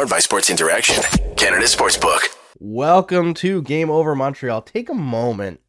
[0.00, 0.94] Powered by Sports Interaction,
[1.36, 2.34] Canada Sportsbook.
[2.58, 4.62] Welcome to Game Over Montreal.
[4.62, 5.60] Take a moment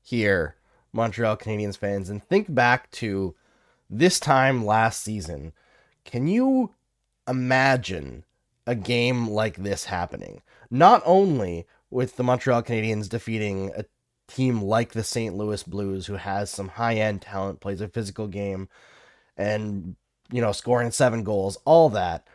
[0.00, 0.56] here,
[0.94, 3.34] Montreal Canadiens fans, and think back to
[3.90, 5.52] this time last season.
[6.06, 6.72] Can you
[7.28, 8.24] imagine
[8.66, 10.40] a game like this happening?
[10.70, 13.84] Not only with the Montreal Canadiens defeating a
[14.28, 15.36] team like the St.
[15.36, 18.70] Louis Blues, who has some high end talent, plays a physical game,
[19.36, 19.94] and,
[20.32, 22.26] you know, scoring seven goals, all that,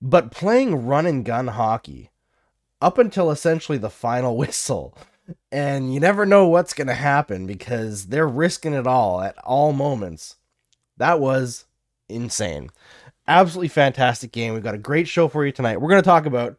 [0.00, 2.10] but playing run and gun hockey
[2.80, 4.96] up until essentially the final whistle.
[5.52, 9.72] And you never know what's going to happen because they're risking it all at all
[9.72, 10.36] moments.
[10.96, 11.66] That was
[12.08, 12.70] insane.
[13.28, 14.54] Absolutely fantastic game.
[14.54, 15.80] We've got a great show for you tonight.
[15.80, 16.56] We're going to talk about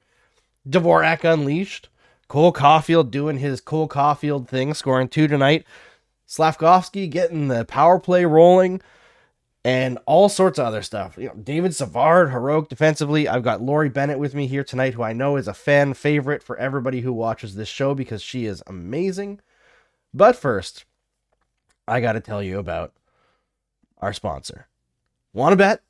[0.69, 1.89] Dvorak Unleashed,
[2.29, 5.65] Cole Caufield doing his Cole Caufield thing, scoring two tonight,
[6.31, 8.81] Slafkovsky getting the power play rolling
[9.63, 11.17] and all sorts of other stuff.
[11.17, 13.27] You know, David Savard, heroic defensively.
[13.27, 16.41] I've got Lori Bennett with me here tonight, who I know is a fan favorite
[16.41, 19.39] for everybody who watches this show because she is amazing.
[20.13, 20.85] But first,
[21.87, 22.93] I got to tell you about
[23.99, 24.67] our sponsor.
[25.33, 25.81] Want to bet?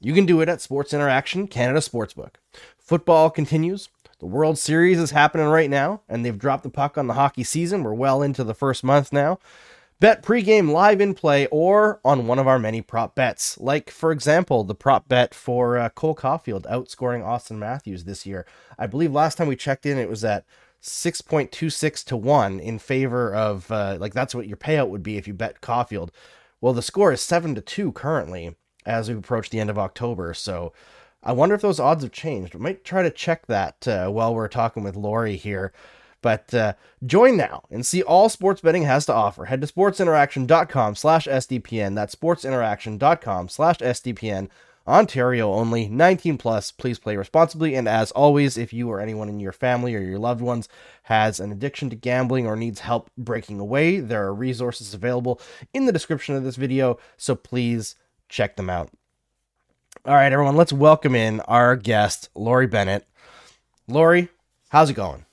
[0.00, 2.34] You can do it at Sports Interaction Canada Sportsbook.
[2.78, 3.88] Football continues.
[4.18, 7.44] The World Series is happening right now, and they've dropped the puck on the hockey
[7.44, 7.82] season.
[7.82, 9.38] We're well into the first month now.
[9.98, 13.58] Bet pregame live in play or on one of our many prop bets.
[13.58, 18.44] Like, for example, the prop bet for uh, Cole Caufield outscoring Auston Matthews this year.
[18.78, 20.44] I believe last time we checked in, it was at
[20.82, 25.26] 6.26 to 1 in favor of, uh, like, that's what your payout would be if
[25.26, 26.10] you bet Caufield.
[26.60, 30.34] Well, the score is 7 to 2 currently as we approach the end of October.
[30.34, 30.74] So
[31.22, 32.54] I wonder if those odds have changed.
[32.54, 35.72] We might try to check that uh, while we're talking with Lori here.
[36.26, 36.72] But uh,
[37.06, 39.44] join now and see all sports betting has to offer.
[39.44, 41.94] Head to sportsinteraction.com slash SDPN.
[41.94, 44.48] That's sportsinteraction.com slash SDPN.
[44.88, 46.72] Ontario only, 19 plus.
[46.72, 47.76] Please play responsibly.
[47.76, 50.68] And as always, if you or anyone in your family or your loved ones
[51.04, 55.40] has an addiction to gambling or needs help breaking away, there are resources available
[55.72, 56.98] in the description of this video.
[57.16, 57.94] So please
[58.28, 58.90] check them out.
[60.04, 63.06] All right, everyone, let's welcome in our guest, Lori Bennett.
[63.86, 64.28] Lori,
[64.70, 65.25] how's it going?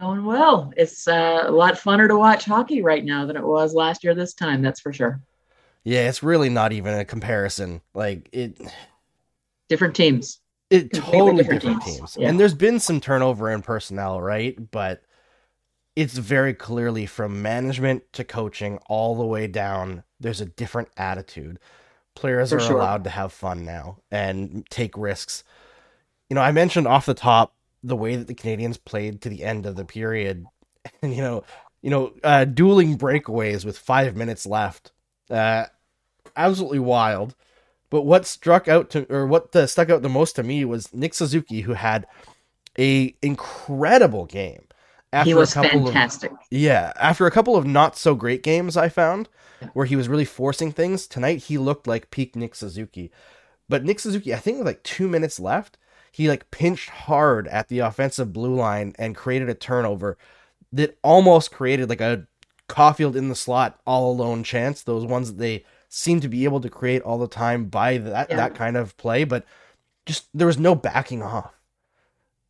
[0.00, 0.72] Going well.
[0.76, 4.14] It's uh, a lot funner to watch hockey right now than it was last year
[4.14, 5.20] this time, that's for sure.
[5.84, 7.80] Yeah, it's really not even a comparison.
[7.94, 8.60] Like it
[9.68, 10.40] different teams.
[10.68, 11.98] It totally different, different, teams.
[11.98, 12.16] teams.
[12.18, 12.28] Yeah.
[12.28, 14.58] And there's been some turnover in personnel, right?
[14.70, 15.02] But
[15.94, 20.02] it's very clearly from management to coaching all the way down.
[20.20, 21.58] There's a different attitude.
[22.14, 22.76] Players for are sure.
[22.76, 25.42] allowed to have fun now and take risks.
[26.28, 27.54] You know, I mentioned off the top
[27.86, 30.44] the way that the Canadiens played to the end of the period,
[31.02, 31.44] and you know,
[31.82, 34.92] you know, uh, dueling breakaways with five minutes left,
[35.30, 35.66] uh,
[36.36, 37.34] absolutely wild.
[37.88, 40.92] But what struck out to, or what uh, stuck out the most to me was
[40.92, 42.06] Nick Suzuki, who had
[42.78, 44.64] a incredible game.
[45.12, 46.32] After he was fantastic.
[46.32, 49.28] Of, yeah, after a couple of not so great games, I found
[49.72, 51.06] where he was really forcing things.
[51.06, 53.12] Tonight, he looked like peak Nick Suzuki.
[53.68, 55.78] But Nick Suzuki, I think with like two minutes left,
[56.16, 60.16] he like pinched hard at the offensive blue line and created a turnover
[60.72, 62.26] that almost created like a
[62.70, 64.82] Caufield in the slot all alone chance.
[64.82, 68.30] Those ones that they seem to be able to create all the time by that
[68.30, 68.36] yeah.
[68.36, 69.44] that kind of play, but
[70.06, 71.52] just there was no backing off,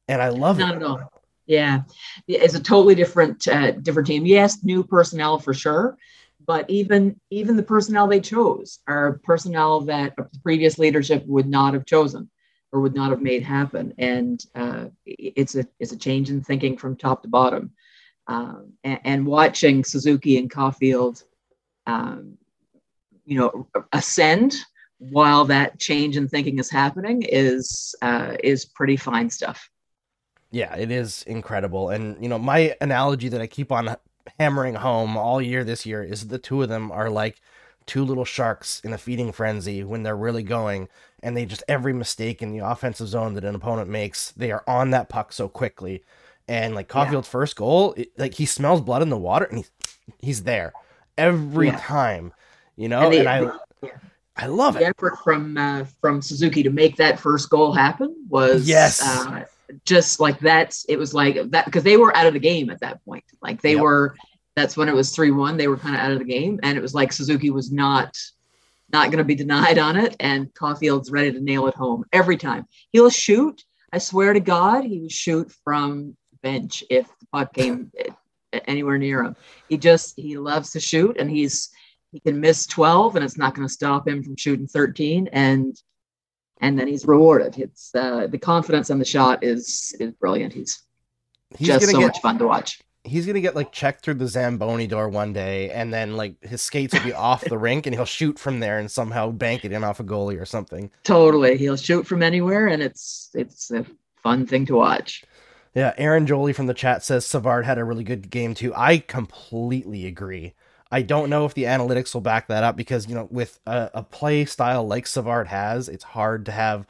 [0.07, 0.79] and I love Not it.
[0.79, 1.23] Not at all.
[1.47, 1.83] Yeah,
[2.29, 4.27] it's a totally different uh, different team.
[4.27, 5.99] Yes, new personnel for sure,
[6.47, 11.85] but even even the personnel they chose are personnel that previous leadership would not have
[11.85, 12.31] chosen
[12.73, 13.95] or would not have made happen.
[13.99, 17.73] And uh, it's a it's a change in thinking from top to bottom.
[18.29, 21.23] Um, and, and, watching Suzuki and Caufield,
[21.87, 22.37] um,
[23.25, 24.57] you know, ascend
[24.99, 29.71] while that change in thinking is happening is uh, is pretty fine stuff.
[30.51, 31.91] Yeah, it is incredible.
[31.91, 33.97] And you know, my analogy that I keep on
[34.41, 37.41] hammering home all year this year is the two of them are like
[37.87, 40.89] two little sharks in a feeding frenzy when they're really going
[41.27, 44.63] and they just every mistake in the offensive zone that an opponent makes they are
[44.69, 46.05] on that puck so quickly
[46.47, 47.33] and like Caufield's yeah.
[47.33, 49.71] first goal it, like he smells blood in the water and he's
[50.19, 50.73] he's there
[51.19, 51.79] every yeah.
[51.79, 52.33] time
[52.77, 53.41] you know and, they, and i
[53.83, 53.91] yeah.
[54.37, 58.15] i love the it effort from uh, from suzuki to make that first goal happen
[58.29, 59.45] was yes uh,
[59.85, 62.79] just like that's it was like that because they were out of the game at
[62.79, 63.83] that point like they yep.
[63.83, 64.15] were
[64.55, 66.81] that's when it was 3-1 they were kind of out of the game and it
[66.81, 68.17] was like suzuki was not
[68.93, 72.37] not going to be denied on it and caufield's ready to nail it home every
[72.37, 77.53] time he'll shoot i swear to god he would shoot from bench if the puck
[77.53, 77.91] came
[78.67, 79.37] anywhere near him
[79.69, 81.71] he just he loves to shoot and he's
[82.13, 85.77] he can miss 12 and it's not going to stop him from shooting 13 and
[86.61, 87.59] and then he's rewarded.
[87.59, 90.53] It's uh, the confidence on the shot is is brilliant.
[90.53, 90.83] He's,
[91.57, 92.81] He's just so get much fun to watch.
[93.07, 96.61] He's gonna get like checked through the Zamboni door one day, and then like his
[96.63, 99.73] skates will be off the rink, and he'll shoot from there and somehow bank it
[99.73, 100.91] in off a goalie or something.
[101.05, 103.87] Totally, he'll shoot from anywhere, and it's it's a
[104.23, 105.25] fun thing to watch.
[105.75, 108.73] Yeah, Aaron Jolie from the chat says Savard had a really good game too.
[108.75, 110.55] I completely agree.
[110.91, 113.91] I don't know if the analytics will back that up because you know with a,
[113.95, 116.87] a play style like Savard has, it's hard to have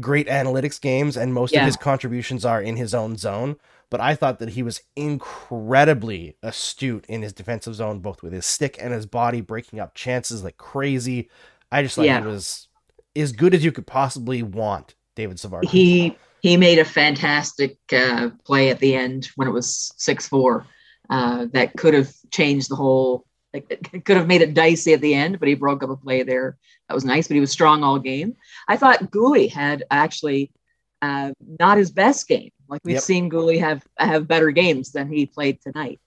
[0.00, 1.60] great analytics games, and most Yeah.
[1.60, 3.56] of his contributions are in his own zone.
[3.92, 8.46] But I thought that he was incredibly astute in his defensive zone, both with his
[8.46, 11.28] stick and his body, breaking up chances like crazy.
[11.70, 12.22] I just thought Yeah.
[12.22, 12.68] he was
[13.14, 15.66] as good as you could possibly want, David Savard.
[15.68, 20.66] He he made a fantastic uh, play at the end when it was six four.
[21.10, 23.26] Uh, that could have changed the whole.
[23.52, 23.68] Like,
[24.06, 26.56] could have made it dicey at the end, but he broke up a play there.
[26.88, 28.36] That was nice, but he was strong all game.
[28.66, 30.50] I thought Guhle had actually
[31.02, 32.50] uh, not his best game.
[32.68, 33.00] Like we've Yep.
[33.00, 36.00] seen Guhle have have better games than he played tonight,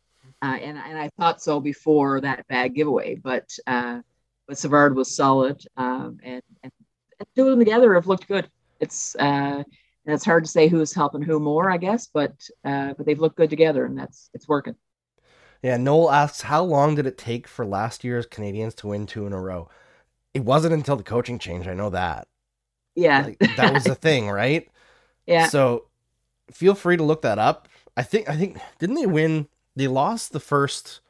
[0.44, 3.16] uh, and and I thought so before that bad giveaway.
[3.16, 4.02] But uh,
[4.48, 6.72] but Savard was solid, um, and, and
[7.20, 8.50] and two of them together have looked good.
[8.80, 9.64] It's uh,
[10.08, 12.34] and it's hard to say who's helping who more, I guess, but
[12.64, 14.76] uh, but they've looked good together, and that's it's working.
[15.62, 19.26] Yeah, Noel asks, how long did it take for last year's Canadiens to win two
[19.26, 19.70] in a row?
[20.34, 21.68] It wasn't until the coaching change.
[21.68, 22.28] I know that.
[22.96, 24.70] Yeah, Like, that was the thing, right?
[25.28, 25.86] Yeah, So
[26.52, 27.68] feel free to look that up.
[27.98, 29.48] I think I think didn't they win?
[29.76, 31.02] They lost the first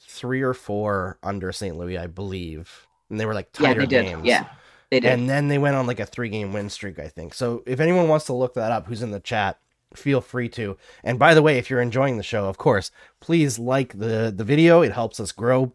[0.00, 1.76] three or four under St.
[1.76, 4.04] Louis, I believe, and they were like yeah, tighter they did.
[4.06, 4.24] games.
[4.24, 4.46] Yeah,
[4.90, 5.12] they did.
[5.12, 7.34] And then they went on like a three game win streak, I think.
[7.34, 9.58] So if anyone wants to look that up, who's in the chat,
[9.94, 10.76] feel free to.
[11.04, 12.90] And by the way, if you're enjoying the show, of course,
[13.20, 14.82] please like the the video.
[14.82, 15.74] It helps us grow.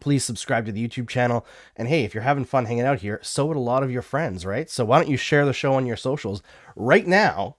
[0.00, 1.46] Please subscribe to the YouTube channel.
[1.76, 4.02] And hey, if you're having fun hanging out here, so would a lot of your
[4.02, 4.68] friends, right?
[4.68, 6.42] So why don't you share the show on your socials
[6.74, 7.56] right now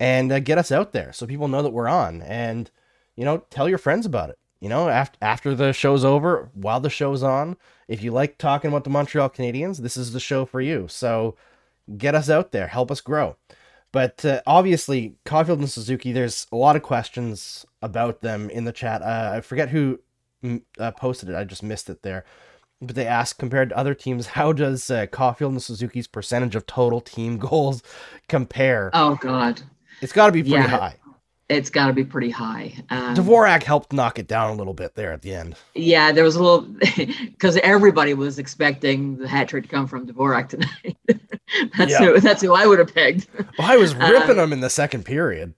[0.00, 2.70] and uh, get us out there so people know that we're on and
[3.16, 4.38] you know, tell your friends about it.
[4.60, 7.56] You know, after after the show's over, while the show's on,
[7.88, 10.86] if you like talking about the Montreal Canadiens, this is the show for you.
[10.88, 11.36] So
[11.98, 13.36] get us out there, help us grow.
[13.90, 18.72] But uh, obviously, Caufield and Suzuki, there's a lot of questions about them in the
[18.72, 19.02] chat.
[19.02, 19.98] Uh, I forget who
[20.78, 21.36] uh, posted it.
[21.36, 22.24] I just missed it there.
[22.80, 26.66] But they asked, compared to other teams, how does uh, Caufield and Suzuki's percentage of
[26.66, 27.82] total team goals
[28.28, 28.90] compare?
[28.92, 29.62] oh God,
[30.00, 30.66] it's got to be pretty yeah.
[30.66, 30.96] high.
[31.48, 32.74] it's got to be pretty high.
[32.90, 35.54] Um, Dvorak helped knock it down a little bit there at the end.
[35.76, 36.62] Yeah, there was a little
[37.26, 40.96] because everybody was expecting the hat trick to come from Dvorak tonight.
[41.78, 41.98] that's Yeah.
[42.00, 43.28] who that's who I would have pegged.
[43.38, 45.54] Oh, I was Uh, ripping him in the second period.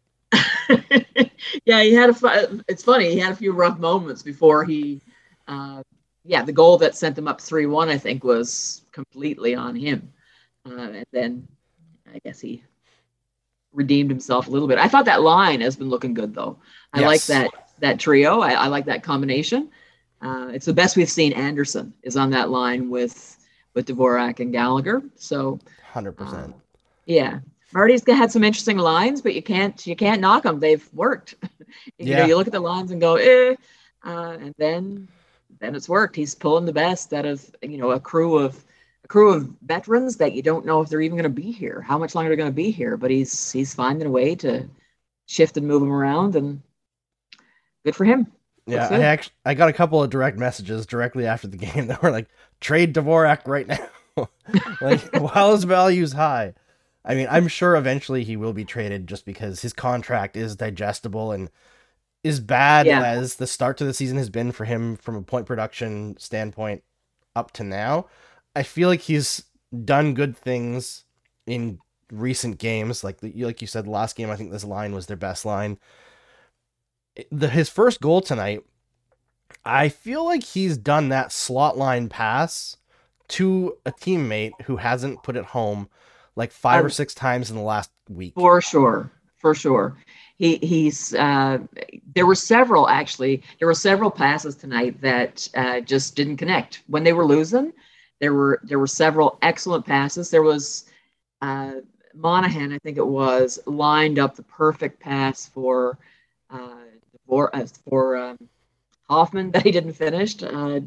[1.65, 2.63] yeah, he had a.
[2.69, 3.13] It's funny.
[3.13, 5.01] He had a few rough moments before he.
[5.47, 5.83] Uh,
[6.25, 10.13] yeah, the goal that sent them up three one, I think, was completely on him,
[10.67, 11.49] uh, and then
[12.13, 12.65] I guess he
[13.73, 14.79] redeemed himself a little bit.
[14.79, 16.59] I thought that line has been looking good though.
[16.93, 17.51] I like that
[17.81, 18.41] that trio.
[18.41, 19.71] I, I like that combination.
[20.23, 21.33] Uh, it's the best we've seen.
[21.33, 23.37] Anderson is on that line with
[23.75, 25.03] with Dvorak and Gallagher.
[25.17, 25.59] So
[25.93, 26.45] Hundred percent.
[26.45, 26.55] um,
[27.07, 27.41] yeah,
[27.75, 30.61] Marty's had some interesting lines, but you can't you can't knock them.
[30.61, 31.35] They've worked.
[31.99, 32.17] you Yeah.
[32.17, 33.57] know, you look at the lines and go, eh,
[34.05, 35.09] uh, and then
[35.61, 36.17] then it's worked.
[36.17, 38.65] He's pulling the best out of you know a crew of
[39.05, 41.83] a crew of veterans that you don't know if they're even going to be here,
[41.83, 42.97] how much longer they're going to be here.
[42.97, 44.69] But he's he's finding a way to
[45.27, 46.63] shift and move them around, and
[47.85, 48.27] good for him.
[48.67, 52.03] Yeah, I actually I got a couple of direct messages directly after the game that
[52.03, 52.29] were like,
[52.61, 53.89] "Trade Dvorak right now."
[54.81, 56.55] like while his value's high.
[57.05, 61.33] I mean, I'm sure eventually he will be traded just because his contract is digestible
[61.33, 61.51] and
[62.25, 63.03] as bad Yeah.
[63.05, 66.83] as the start to the season has been for him from a point production standpoint
[67.37, 68.07] up to now.
[68.57, 69.45] I feel like he's
[69.85, 71.05] done good things
[71.47, 71.79] in
[72.11, 73.05] recent games.
[73.05, 75.45] Like the, like you said, the last game I think this line was their best
[75.45, 75.79] line.
[77.31, 78.65] The his first goal tonight,
[79.65, 82.77] I feel like he's done that slot line pass
[83.29, 85.89] to a teammate who hasn't put it home
[86.37, 88.35] like five or Um, six times in the last week.
[88.35, 89.97] For sure, for sure.
[90.37, 91.59] He he's uh,
[92.15, 93.43] there were several actually.
[93.59, 97.73] There were several passes tonight that uh, just didn't connect when they were losing.
[98.21, 100.31] There were there were several excellent passes.
[100.31, 100.87] There was
[101.41, 101.75] uh,
[102.15, 105.99] Monahan, I think it was, lined up the perfect pass for
[106.51, 106.87] uh,
[107.27, 108.39] for uh, for um,
[109.09, 110.43] Hoffman that he didn't finish.
[110.43, 110.81] Uh,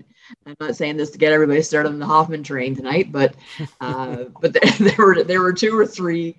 [0.45, 3.35] I'm not saying this to get everybody started on the Hoffman train tonight, but
[3.81, 6.35] uh, but there, there were there were two or three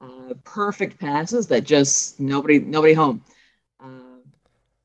[0.00, 3.24] uh, perfect passes that just nobody nobody home.
[3.82, 4.20] Uh,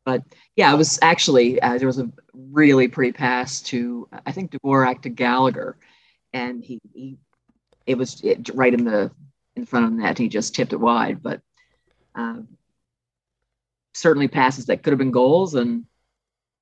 [0.04, 0.24] but
[0.56, 5.02] yeah, it was actually uh, there was a really pretty pass to I think Dvorak
[5.02, 5.78] to Gallagher,
[6.34, 7.18] and he he
[7.86, 9.12] it was it, right in the
[9.56, 10.18] in front of the net.
[10.18, 11.42] He just tipped it wide, but
[12.14, 12.42] uh,
[13.94, 15.86] certainly passes that could have been goals and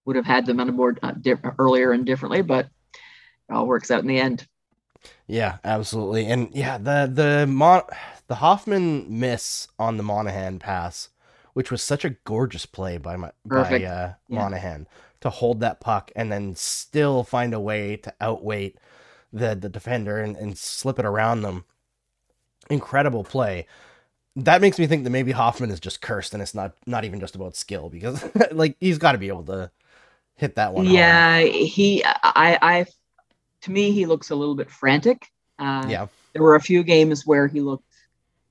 [0.05, 3.67] would have had them on the board uh, di- earlier and differently, but it all
[3.67, 4.48] works out in the end.
[5.27, 6.25] Yeah, absolutely.
[6.27, 7.83] And yeah, the the Mon-
[8.27, 11.10] the Hoffman miss on the Monahan pass,
[11.53, 13.81] which was such a gorgeous play by my Perfect.
[13.81, 14.43] by uh, Yeah.
[14.43, 14.88] Monahan
[15.22, 18.77] to hold that puck and then still find a way to outweight
[19.31, 21.65] the the defender and, and slip it around them.
[22.69, 23.67] Incredible play.
[24.36, 27.19] That makes me think that maybe Hoffman is just cursed and it's not not even
[27.19, 29.72] just about skill because like he's got to be able to
[30.35, 30.85] hit that one.
[30.85, 30.95] home.
[30.95, 32.85] Yeah, he, I, I,
[33.61, 35.27] to me, he looks a little bit frantic.
[35.59, 36.07] Uh, Yeah.
[36.33, 37.85] There were a few games where he looked,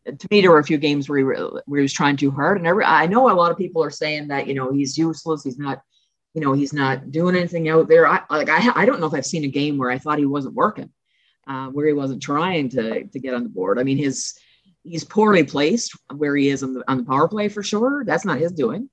[0.07, 2.59] to me, there were a few games where he, where he was trying too hard.
[2.59, 5.45] And every, I know a lot of people are saying that, you know, he's useless.
[5.45, 5.83] He's not,
[6.35, 8.07] you know, he's not doing anything out there.
[8.07, 10.27] I like, I, I don't know if I've seen a game where I thought he
[10.27, 10.91] wasn't working,
[11.47, 13.79] uh, where he wasn't trying to, to get on the board.
[13.79, 14.35] I mean, his,
[14.85, 18.05] he's poorly placed where he is on the, on the power play for sure.
[18.05, 18.89] That's not his doing.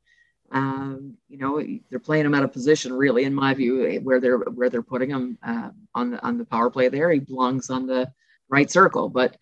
[0.51, 4.37] Um, you know, they're playing him out of position, really, in my view, where they're
[4.37, 6.89] where they're putting him uh, on the on the power play.
[6.89, 8.11] There, he belongs on the
[8.49, 9.09] right circle.
[9.09, 9.37] But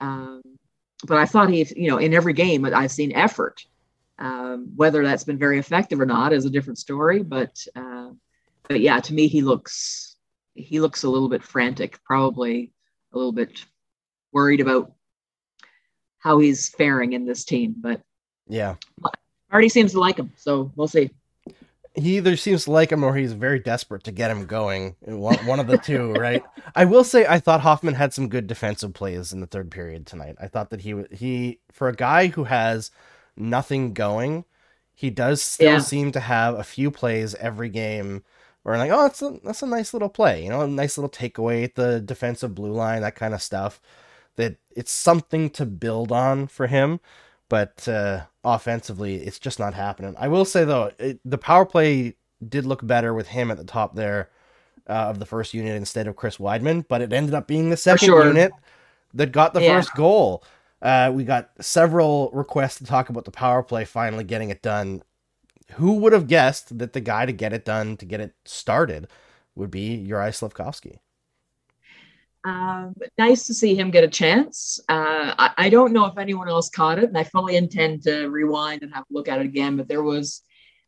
[0.00, 0.42] um,
[1.06, 3.64] but I thought he, you know, in every game I've seen effort.
[4.20, 7.22] Um, whether that's been very effective or not is a different story.
[7.22, 8.10] But uh,
[8.68, 10.16] but yeah, to me, he looks
[10.54, 12.72] he looks a little bit frantic, probably
[13.12, 13.64] a little bit
[14.32, 14.92] worried about
[16.18, 17.76] how he's faring in this team.
[17.78, 18.02] But
[18.48, 18.74] Yeah.
[19.50, 21.10] Marty seems to like him, so we'll see.
[21.94, 24.94] he either seems to like him or he's very desperate to get him going.
[25.00, 26.44] One, one of the two, right?
[26.74, 30.06] I will say I thought Hoffman had some good defensive plays in the third period
[30.06, 30.36] tonight.
[30.40, 32.90] I thought that he he for a guy who has
[33.36, 34.44] nothing going,
[34.94, 35.78] he does still Yeah.
[35.80, 38.22] seem to have a few plays every game
[38.62, 40.98] where I'm like, oh, that's a that's a nice little play, you know, a nice
[40.98, 43.80] little takeaway at the defensive blue line, that kind of stuff.
[44.36, 47.00] That it's something to build on for him
[47.48, 50.14] but uh, offensively, it's just not happening.
[50.18, 53.64] I will say though, it, the power play did look better with him at the
[53.64, 54.30] top there
[54.88, 57.76] uh, of the first unit instead of Chris Wideman, but it ended up being the
[57.76, 58.26] second sure.
[58.26, 58.52] unit
[59.14, 59.76] that got the Yeah.
[59.76, 60.44] first goal.
[60.80, 65.02] Uh, we got several requests to talk about the power play finally getting it done.
[65.72, 69.08] Who would have guessed that the guy to get it done, to get it started,
[69.54, 71.00] would be Juraj Slafkovsky?
[72.48, 74.80] Um, nice to see him get a chance.
[74.88, 78.28] Uh, I, I don't know if anyone else caught it, and I fully intend to
[78.28, 79.76] rewind and have a look at it again.
[79.76, 80.42] But there was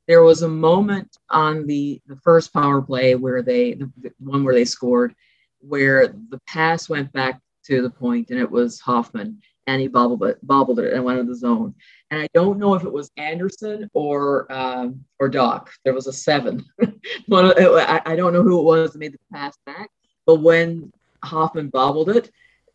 [0.09, 4.43] there was a moment on the the first power play where they the, the one
[4.43, 5.15] where they scored,
[5.61, 10.23] where the pass went back to the point, and it was Hoffman, and he bobbled
[10.25, 11.75] it, bobbled it, and went into the zone.
[12.11, 15.69] And I don't know if it was Anderson or um, or Dach.
[15.85, 16.65] There was a seven.
[16.81, 19.91] I don't know who it was that made the pass back,
[20.25, 20.91] but when
[21.25, 22.31] Hoffman bobbled it,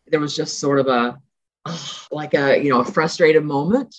[0.08, 1.18] there was just sort of a
[2.10, 3.94] like a you know a frustrated moment.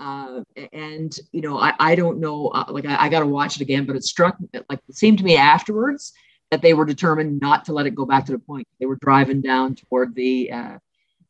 [0.00, 3.56] Uh, and you know I, I don't know uh, like I, I got to watch
[3.56, 4.36] it again, but it struck
[4.68, 6.12] like it seemed to me afterwards
[6.50, 8.66] that they were determined not to let it go back to the point.
[8.80, 10.78] They were driving down toward the uh,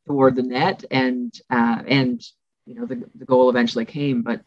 [0.06, 2.22] toward the net, and uh, and
[2.66, 4.22] you know the, the goal eventually came.
[4.22, 4.40] But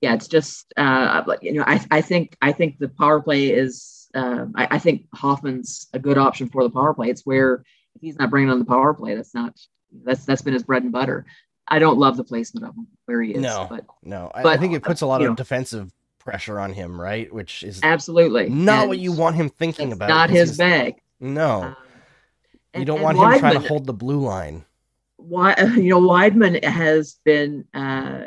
[0.00, 3.99] yeah, it's just uh, you know I, I think I think the power play is
[4.14, 7.08] uh, I, I think Hoffman's a good option for the power play.
[7.10, 7.64] It's where
[7.94, 9.58] if he's not bringing on the power play, that's not
[10.04, 11.26] that's that's been his bread and butter.
[11.68, 13.66] I don't love the placement of him where he is, No.
[13.70, 16.72] but No, I, I think it puts a lot you of know- defensive pressure on
[16.72, 17.32] him, right?
[17.32, 20.08] Which is absolutely not And what you want him thinking about.
[20.08, 20.96] Not his bag.
[21.20, 21.76] No, Um,
[22.74, 24.64] you don't and want him trying to hold the blue line.
[25.16, 28.24] why you know Wideman has been uh,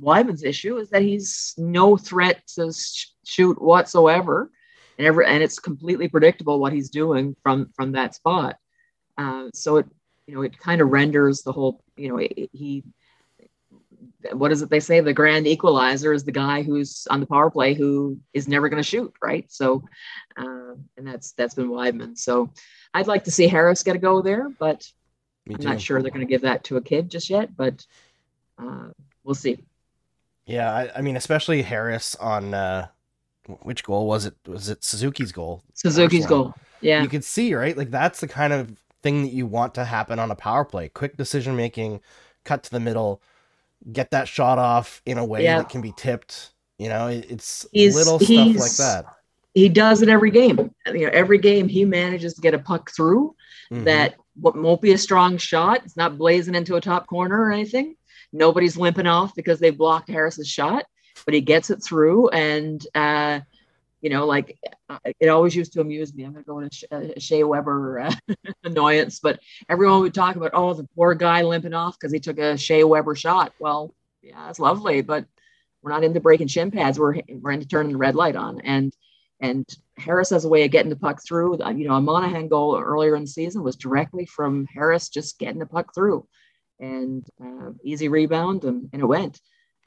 [0.00, 4.50] Wideman's issue is that he's no threat to sh- shoot whatsoever,
[4.98, 8.56] and ever and it's completely predictable what he's doing from from that spot.
[9.16, 9.86] Uh, so it
[10.26, 12.84] you know it kind of renders the whole you know it- he.
[14.32, 15.00] What is it they say?
[15.00, 18.82] The grand equalizer is the guy who's on the power play who is never going
[18.82, 19.50] to shoot, right?
[19.50, 19.84] So,
[20.36, 22.18] uh, and that's that's been Wideman.
[22.18, 22.50] So,
[22.94, 24.90] I'd like to see Harris get a go there, but
[25.48, 27.86] I'm not sure they're going to give that to a kid just yet, but
[28.58, 28.88] uh,
[29.24, 29.58] we'll see.
[30.46, 32.88] Yeah, I, I mean, especially Harris on uh,
[33.62, 34.34] which goal was it?
[34.46, 35.62] Was it Suzuki's goal?
[35.74, 36.54] Suzuki's goal.
[36.80, 37.02] Yeah.
[37.02, 37.76] You could see, right?
[37.76, 40.88] Like that's the kind of thing that you want to happen on a power play.
[40.88, 42.00] Quick decision making,
[42.44, 43.22] cut to the middle,
[43.92, 45.58] get that shot off in a way Yeah.
[45.58, 46.52] that can be tipped.
[46.78, 49.06] You know, it's He's- little stuff like that.
[49.54, 50.70] he does it every game.
[50.86, 53.34] You know, every game he manages to get a puck through
[53.72, 53.84] Mhm.
[53.84, 55.80] that what won't be a strong shot.
[55.84, 57.96] It's not blazing into a top corner or anything.
[58.32, 60.84] Nobody's limping off because they blocked Harris's shot,
[61.24, 63.40] but he gets it through and uh,
[64.00, 64.58] you know, like
[64.88, 66.24] uh, it always used to amuse me.
[66.24, 68.14] I'm going to go into a Shea Weber uh,
[68.64, 72.38] annoyance, but everyone would talk about, oh, the poor guy limping off because he took
[72.38, 73.52] a Shea Weber shot.
[73.58, 75.26] Well, yeah, that's lovely, but
[75.82, 76.98] we're not into breaking shin pads.
[76.98, 78.92] We're we're into turning the red light on, and
[79.40, 81.60] and Harris has a way of getting the puck through.
[81.60, 85.38] Uh, you know, a Monahan goal earlier in the season was directly from Harris just
[85.38, 86.26] getting the puck through,
[86.78, 89.40] and uh, easy rebound, and, and it went.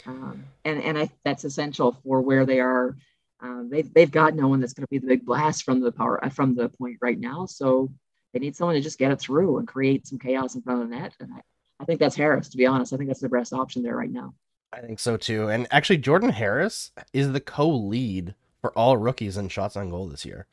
[0.06, 2.96] Um, and and I, that's essential for where they are
[3.42, 5.92] um, they've, they've got no one that's going to be the big blast from the
[5.92, 7.46] power uh, from the point right now.
[7.46, 7.90] So
[8.34, 10.90] they need someone to just get it through and create some chaos in front of
[10.90, 11.14] the net.
[11.20, 11.42] And I,
[11.80, 12.94] I think that's Harris, to be honest.
[12.94, 14.34] I think that's the best option there right now.
[14.72, 15.50] I think so too.
[15.50, 20.08] And actually, Jordan Harris is the co lead for all rookies in shots on goal
[20.08, 20.46] this year.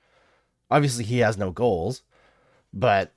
[0.71, 2.03] Obviously, he has no goals,
[2.73, 3.13] but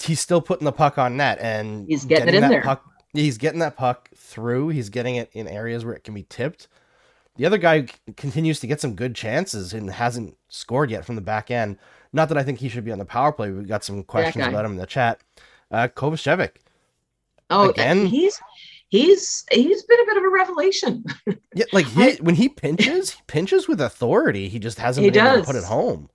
[0.00, 2.62] he's still putting the puck on net and he's getting, getting it in there.
[2.62, 4.68] Puck, he's getting that puck through.
[4.68, 6.68] He's getting it in areas where it can be tipped.
[7.36, 7.86] The other guy
[8.16, 11.78] continues to get some good chances and hasn't scored yet from the back end.
[12.12, 13.50] Not that I think he should be on the power play.
[13.50, 15.20] We've got some questions about him in the chat.
[15.70, 16.52] Uh, Kovacevic.
[17.50, 18.38] Oh, again, he's
[18.88, 21.04] he's he's been a bit of a revelation.
[21.54, 24.48] yeah, like he, when he pinches, he pinches with authority.
[24.48, 25.34] He just hasn't he been does.
[25.34, 26.10] able to put it home.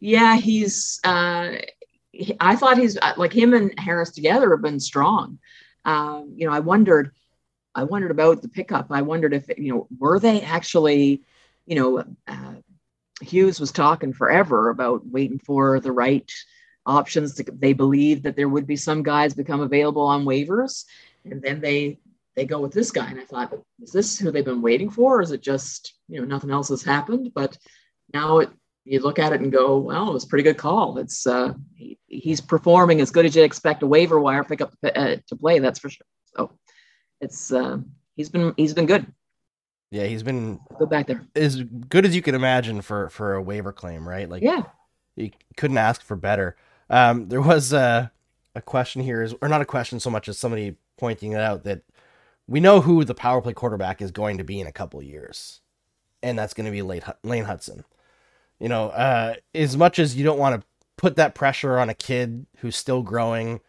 [0.00, 1.00] Yeah, he's.
[1.04, 1.56] Uh,
[2.40, 5.38] I thought he's uh, like him and Harris together have been strong.
[5.86, 7.12] Um, you know, I wondered
[7.76, 8.86] I wondered about the pickup.
[8.90, 11.22] I wondered if, you know, were they actually,
[11.66, 12.54] you know, uh,
[13.20, 16.30] Hughes was talking forever about waiting for the right
[16.86, 17.34] options.
[17.34, 20.84] To, they believed that there would be some guys become available on waivers,
[21.24, 21.98] and then they
[22.34, 23.10] they go with this guy.
[23.10, 25.18] And I thought, is this who they've been waiting for?
[25.18, 27.32] Or is it just you know nothing else has happened?
[27.34, 27.58] But
[28.12, 28.50] now it
[28.86, 30.96] you look at it and go, well, it was a pretty good call.
[30.98, 35.16] It's uh, he, he's performing as good as you'd expect a waiver wire pickup uh,
[35.26, 35.58] to play.
[35.58, 36.06] That's for sure.
[36.36, 36.52] So
[37.20, 37.78] it's uh,
[38.14, 39.06] he's been he's been good.
[39.90, 43.42] Yeah, he's been go back there as good as you can imagine for for a
[43.42, 44.28] waiver claim, right?
[44.28, 44.62] Like yeah,
[45.16, 46.56] you couldn't ask for better.
[46.88, 48.12] Um, there was a
[48.54, 51.64] a question here, is or not a question so much as somebody pointing it out
[51.64, 51.82] that
[52.46, 55.60] we know who the power play quarterback is going to be in a couple years,
[56.22, 57.02] and that's going to be Lane
[57.44, 57.82] Hutson.
[58.58, 60.66] You know, uh, as much as you don't want to
[60.96, 63.60] put that pressure on a kid who's still growing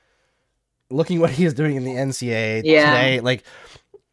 [0.89, 2.91] looking what he is doing in the NCAA yeah.
[2.91, 3.43] today, like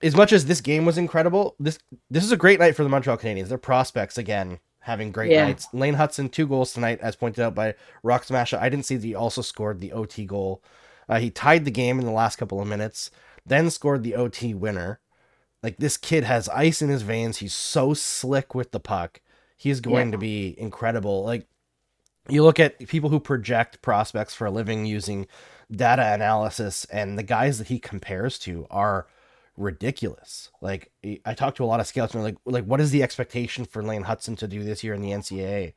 [0.03, 1.79] as much as this game was incredible, this
[2.11, 3.49] this is a great night for the Montreal Canadiens.
[3.49, 5.47] Their prospects again having great yeah.
[5.47, 5.67] nights.
[5.73, 8.59] Lane Hutson two goals tonight, as pointed out by Rock Smasha.
[8.59, 10.63] I didn't see that he also scored the OT goal.
[11.09, 13.11] Uh, he tied the game in the last couple of minutes,
[13.47, 15.01] then scored the OT winner.
[15.63, 17.39] Like this kid has ice in his veins.
[17.39, 19.21] He's so slick with the puck.
[19.57, 20.13] He's going yeah.
[20.13, 21.25] to be incredible.
[21.25, 21.47] Like
[22.29, 25.27] you look at people who project prospects for a living using
[25.71, 29.07] data analysis and the guys that he compares to are
[29.57, 30.51] ridiculous.
[30.61, 30.91] Like
[31.25, 33.83] I talked to a lot of scouts and like like what is the expectation for
[33.83, 35.75] Lane Hutson to do this year in the NCAA?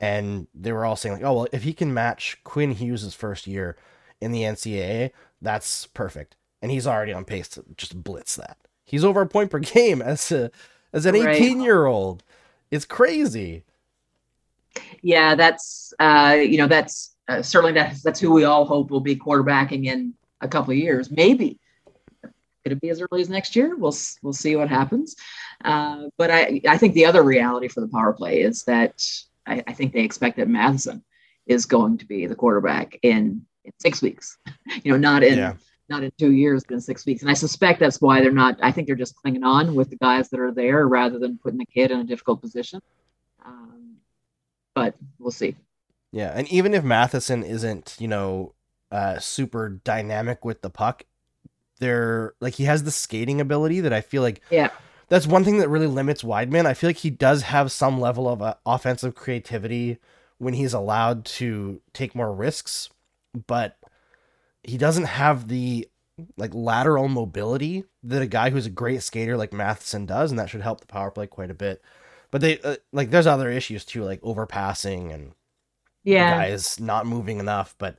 [0.00, 3.46] And they were all saying like, oh well, if he can match Quinn Hughes' first
[3.46, 3.76] year
[4.20, 6.36] in the NCAA, that's perfect.
[6.62, 8.58] And he's already on pace to just blitz that.
[8.84, 10.50] He's over a point per game as a
[10.92, 12.22] as an 18 year old.
[12.70, 13.64] It's crazy.
[15.02, 19.00] Yeah, that's uh, you know that's uh, certainly that's that's who we all hope will
[19.00, 21.10] be quarterbacking in a couple of years.
[21.10, 21.58] Maybe
[22.62, 23.76] could it be as early as next year?
[23.76, 25.16] We'll we'll see what happens.
[25.64, 29.02] Uh, but I I think the other reality for the power play is that
[29.46, 31.02] I, I, think they expect that Matheson
[31.46, 34.38] is going to be the quarterback in, in six weeks.
[34.84, 35.54] you know, not in yeah.
[35.90, 37.22] Not in two years, but in six weeks.
[37.22, 38.58] And I suspect that's why they're not.
[38.62, 41.58] I think they're just clinging on with the guys that are there rather than putting
[41.58, 42.80] the kid in a difficult position.
[43.44, 43.96] Um,
[44.74, 45.56] but we'll see.
[46.12, 48.54] Yeah, and even if Matheson isn't, you know,
[48.90, 51.04] uh, super dynamic with the puck,
[51.78, 54.40] they're like he has the skating ability that I feel like.
[54.50, 54.70] Yeah.
[55.08, 56.66] That's one thing that really limits Wideman.
[56.66, 59.98] I feel like he does have some level of uh, offensive creativity
[60.38, 62.90] when he's allowed to take more risks,
[63.48, 63.76] but
[64.62, 65.88] he doesn't have the
[66.36, 70.50] like lateral mobility that a guy who's a great skater like Matheson does, and that
[70.50, 71.82] should help the power play quite a bit.
[72.30, 75.32] But they uh, like there's other issues too, like overpassing and
[76.04, 77.74] yeah, guys not moving enough.
[77.78, 77.98] But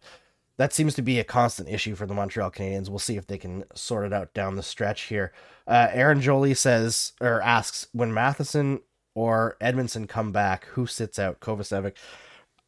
[0.58, 2.90] that seems to be a constant issue for the Montreal Canadiens.
[2.90, 5.34] We'll see if they can sort it out down the stretch here.
[5.68, 8.82] Uh, Aaron Jolie says or asks when Matheson
[9.16, 11.96] or Edmundson come back, who sits out Kovacevic?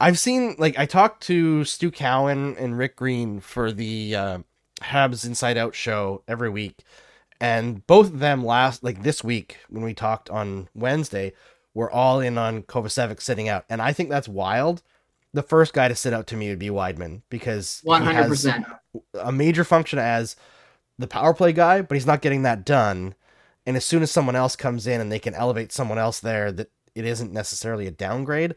[0.03, 4.39] I've seen like I talked to Stu Cowan and Rick Green for the uh,
[4.81, 6.83] Habs Inside Out show every week,
[7.39, 11.33] and both of them last like this week when we talked on Wednesday
[11.73, 14.83] were all in on Kovacevic sitting out, and I think that's wild
[15.33, 18.79] the first guy to sit out to me would be Wideman because 100%
[19.19, 20.35] a major function as
[20.99, 23.15] the power play guy, but he's not getting that done.
[23.65, 26.51] And as soon as someone else comes in and they can elevate someone else there
[26.51, 28.53] that it isn't necessarily a downgrade.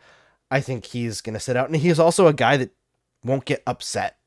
[0.50, 2.70] I think he's going to sit out, and he's also a guy that
[3.24, 4.18] won't get upset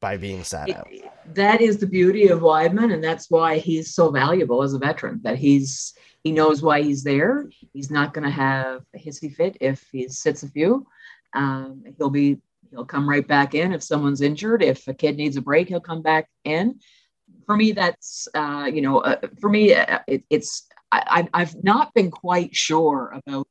[0.00, 0.88] by being sat out.
[1.34, 5.20] That is the beauty of Wideman, and that's why he's so valuable as a veteran.
[5.22, 5.94] That he's
[6.24, 7.48] he knows why he's there.
[7.72, 10.86] He's not going to have a hissy fit if he sits a few.
[11.34, 12.38] Um, he'll be
[12.70, 14.62] he'll come right back in if someone's injured.
[14.62, 16.80] If a kid needs a break, he'll come back in.
[17.46, 21.94] For me, that's uh, you know, uh, for me, uh, it, it's I, have not
[21.94, 23.48] been quite sure about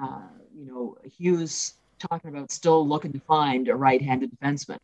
[0.00, 0.28] uh,
[0.64, 4.78] you know Hughes talking about still looking to find a right-handed defenseman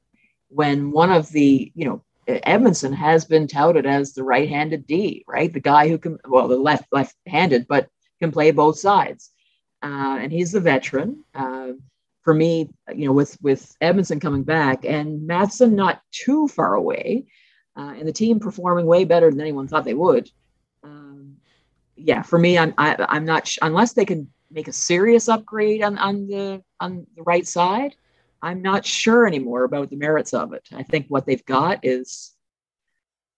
[0.48, 5.52] when one of the you know Edmundson has been touted as the right-handed D, right?
[5.52, 7.88] The guy who can well the left left-handed, but
[8.20, 9.30] can play both sides,
[9.82, 11.24] uh, and he's the veteran.
[11.34, 11.72] Uh,
[12.22, 17.26] for me, you know, with with Edmundson coming back and Matheson not too far away,
[17.76, 20.30] uh, and the team performing way better than anyone thought they would.
[20.84, 21.36] Um,
[21.96, 24.72] yeah, for me, I'm I, am i am not sh- unless they can make a
[24.72, 27.94] serious upgrade on on the on the right side.
[28.42, 30.66] I'm not sure anymore about the merits of it.
[30.72, 32.32] I think what they've got is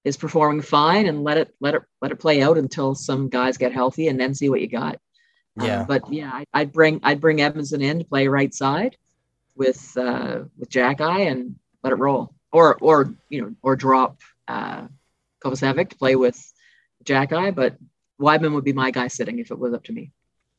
[0.05, 3.59] is performing fine, and let it let it let it play out until some guys
[3.59, 4.99] get healthy, and then see what you got.
[5.61, 5.81] Yeah.
[5.81, 8.97] Um, but yeah, I, would bring I'd bring Edmundson in to play right side
[9.55, 14.87] with uh, with Xhekaj and let it roll, or or you know, or drop uh,
[15.45, 16.41] Kovacevic to play with
[17.05, 17.55] Xhekaj.
[17.55, 17.77] But
[18.21, 20.13] Wideman would be my guy sitting if it was up to me.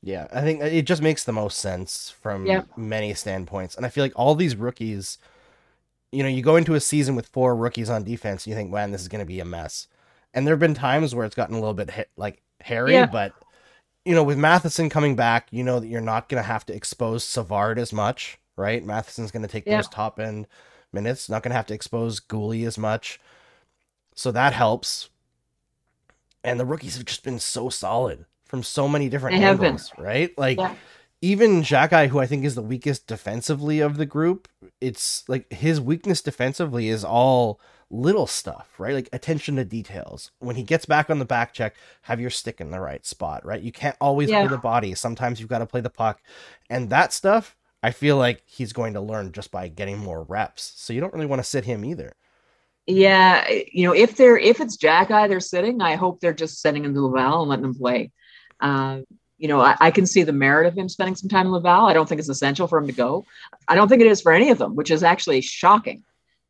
[0.06, 2.68] Yeah, I think uh, it just makes the most sense from yep.
[2.76, 5.18] many standpoints, and I feel like all these rookies.
[6.12, 8.70] You know, you go into a season with four rookies on defense, and you think,
[8.70, 9.88] "Man, this is going to be a mess."
[10.34, 13.06] And there have been times where it's gotten a little bit hit, like hairy, yeah.
[13.06, 13.34] but
[14.04, 16.76] you know, with Matheson coming back, you know that you're not going to have to
[16.76, 18.84] expose Savard as much, right?
[18.84, 19.78] Matheson's going to take yeah.
[19.78, 20.48] those top end
[20.92, 23.22] minutes, not going to have to expose Guhle as much.
[24.16, 25.10] So that helps.
[26.44, 30.38] And the rookies have just been so solid from so many different they angles, right?
[30.38, 30.76] Like yeah.
[31.24, 34.48] even Xhekaj, who I think is the weakest defensively of the group,
[34.80, 38.94] it's like his weakness defensively is all little stuff, right?
[38.94, 40.30] Like attention to details.
[40.38, 43.44] When he gets back on the back check, have your stick in the right spot,
[43.44, 43.60] right?
[43.60, 44.42] You can't always yeah.
[44.42, 44.94] play the body.
[44.94, 46.22] Sometimes you've got to play the puck.
[46.70, 50.74] And that stuff, I feel like he's going to learn just by getting more reps.
[50.76, 52.14] So you don't really want to sit him either.
[52.86, 56.86] Yeah, you know, if they're if it's Xhekaj they're sitting, I hope they're just sending
[56.86, 58.12] him to Laval and letting him play.
[58.64, 59.04] Um,
[59.38, 61.86] you know, I, I, can see the merit of him spending some time in Laval.
[61.86, 63.26] I don't think it's essential for him to go.
[63.68, 66.06] I don't think it is for any of them, which is actually shocking.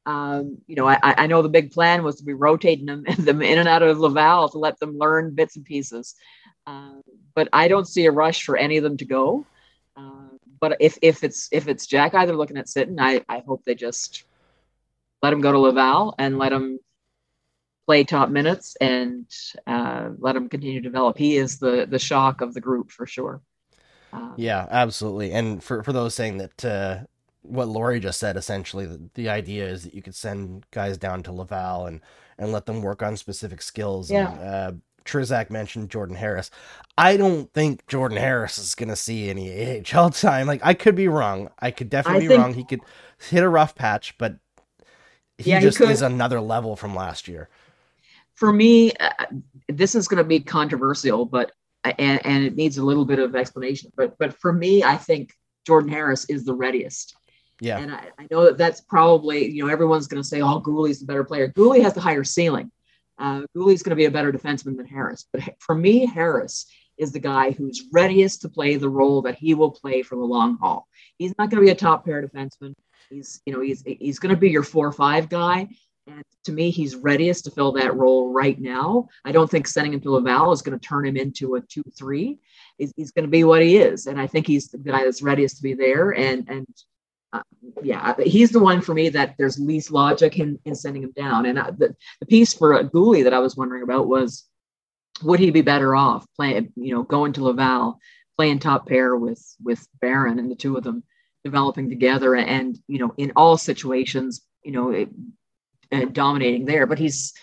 [0.06, 3.41] Um, you know, I, I, know the big plan was to be rotating them, them
[3.41, 6.13] in and out of Laval to let them learn bits and pieces.
[6.67, 6.99] Uh,
[7.34, 9.47] but I don't see a rush for any of them to go.
[9.97, 13.63] Uh, but if if it's if it's Xhekaj they're looking at sitting, I, I hope
[13.63, 14.23] they just
[15.23, 16.80] let him go to Laval and let him
[17.86, 19.26] play top minutes and
[19.67, 21.17] uh, let him continue to develop.
[21.17, 23.41] He is the the shock of the group for sure.
[24.12, 25.32] Um, yeah, absolutely.
[25.32, 26.98] And for for those saying that uh,
[27.41, 31.24] what Lori just said, essentially, the, the, idea is that you could send guys down
[31.24, 32.00] to Laval and
[32.38, 34.10] and let them work on specific skills.
[34.10, 34.32] Yeah.
[34.32, 34.72] And, uh,
[35.06, 36.50] Trizak mentioned Jordan Harris.
[36.98, 40.48] I don't think Jordan Harris is going to see any AHL time.
[40.48, 41.50] Like I could be wrong.
[41.60, 42.54] I could definitely I be wrong.
[42.54, 42.80] He could
[43.30, 44.38] hit a rough patch, but
[45.38, 47.50] he yeah, just he is another level from last year.
[48.36, 49.26] For me, uh,
[49.67, 51.52] this is going to be controversial, but
[51.84, 53.91] and, and it needs a little bit of explanation.
[53.96, 55.34] But but for me, I think
[55.65, 57.15] Jordan Harris is the readiest.
[57.60, 57.80] Yeah.
[57.80, 61.00] And I, I know that that's probably, you know, everyone's going to say, oh, Guhle's
[61.00, 61.50] the better player.
[61.50, 62.72] Guhle has the higher ceiling.
[63.17, 65.28] Uh, Guhle's going to be a better defenseman than Harris.
[65.32, 66.65] But for me, Harris
[66.98, 70.24] is the guy who's readiest to play the role that he will play for the
[70.24, 70.88] long haul.
[71.17, 72.74] He's not going to be a top pair defenseman.
[73.10, 75.69] He's, you know, he's he's going to be your four or five guy.
[76.06, 79.08] And to me, he's readiest to fill that role right now.
[79.24, 82.39] I don't think sending him to Laval is going to turn him into a two-three.
[82.78, 85.22] He's, he's going to be what he is, and I think he's the guy that's
[85.22, 86.12] readiest to be there.
[86.12, 86.68] And and
[87.32, 87.42] uh,
[87.82, 91.46] yeah, he's the one for me that there's least logic in, in sending him down.
[91.46, 94.46] And uh, the, the piece for uh, that I was wondering about was,
[95.24, 98.00] would he be better off playing, you know, going to Laval,
[98.36, 101.04] playing top pair with with Barron and the two of them
[101.44, 105.10] developing together, and you know, in all situations, you know, it,
[105.91, 106.86] uh, dominating there.
[106.86, 107.34] But he's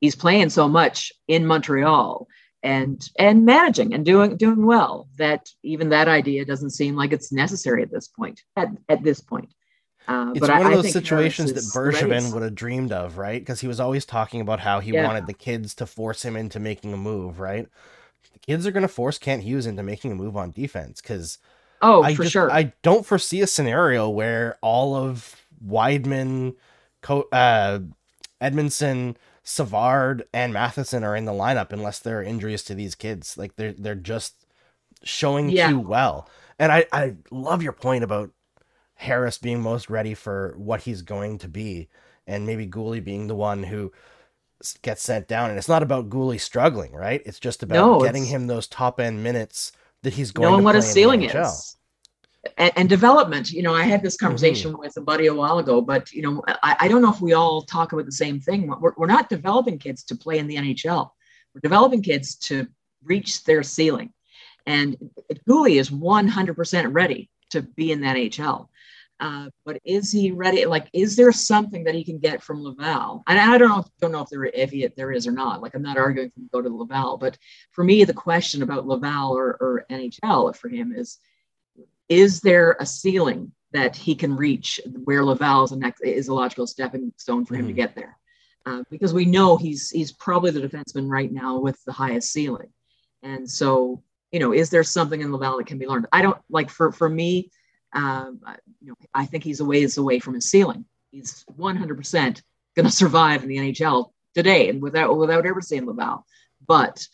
[0.00, 2.26] he's playing so much in Montreal
[2.62, 7.30] and and managing and doing doing well that even that idea doesn't seem like it's
[7.30, 9.48] necessary at this point at, at this point
[10.08, 13.38] uh, it's one I, of those situations that Bergevin would have dreamed of, right?
[13.38, 15.06] Because he was always talking about how he yeah.
[15.06, 17.68] wanted the kids to force him into making a move, right?
[18.32, 21.36] The kids are going to force Kent Hughes into making a move on defense because
[21.82, 22.50] oh, I for just, sure.
[22.50, 25.42] I don't foresee a scenario where all of
[27.02, 27.80] Wideman, uh,
[28.40, 33.36] Edmundson, Savard and Matheson are in the lineup unless there are injuries to these kids.
[33.38, 34.44] Like they're they're just
[35.04, 35.54] showing Yeah.
[35.54, 36.28] too well.
[36.58, 38.30] And I, I love your point about
[38.96, 41.88] Harris being most ready for what he's going to be,
[42.26, 43.92] and maybe Guhle being the one who
[44.82, 45.50] gets sent down.
[45.50, 47.22] And it's not about Guhle struggling, right?
[47.26, 50.64] It's just about No, getting him those top end minutes that he's going knowing to
[50.64, 51.64] what play his in the ceiling NHL.
[51.64, 51.76] is
[52.56, 53.50] and, and development.
[53.50, 54.26] You know i had this Mm-hmm.
[54.26, 57.20] conversation with a buddy a while ago but you know I, I don't know if
[57.20, 58.68] we all talk about the same thing.
[58.80, 61.10] We're, we're not developing kids to play in the nhl
[61.54, 62.66] we're developing kids to
[63.04, 64.12] reach their ceiling.
[64.66, 64.96] And
[65.48, 68.68] Guhle is 100% ready to be in that nhl
[69.20, 70.64] uh, but is he ready?
[70.64, 73.24] Like is there something that he can get from laval?
[73.26, 75.60] And i don't know don't know if there if he, there is or not.
[75.60, 77.36] Like i'm not arguing for him to go to laval but
[77.72, 81.18] for me the question about laval or, or nhl for him is
[82.08, 86.34] is there a ceiling that he can reach where Laval is a next is a
[86.34, 87.76] logical stepping stone for him to Mhm.
[87.76, 88.16] get there?
[88.66, 92.72] Uh, because we know he's he's probably the defenseman right now with the highest ceiling,
[93.22, 96.06] and so you know, is there something in Laval that can be learned?
[96.12, 97.50] I don't like for for me,
[97.94, 100.84] um, I- you know, I think he's a ways away from his ceiling.
[101.10, 102.42] He's 100%
[102.76, 106.26] going to survive in the NHL today, and without without ever seeing Laval,
[106.66, 107.06] but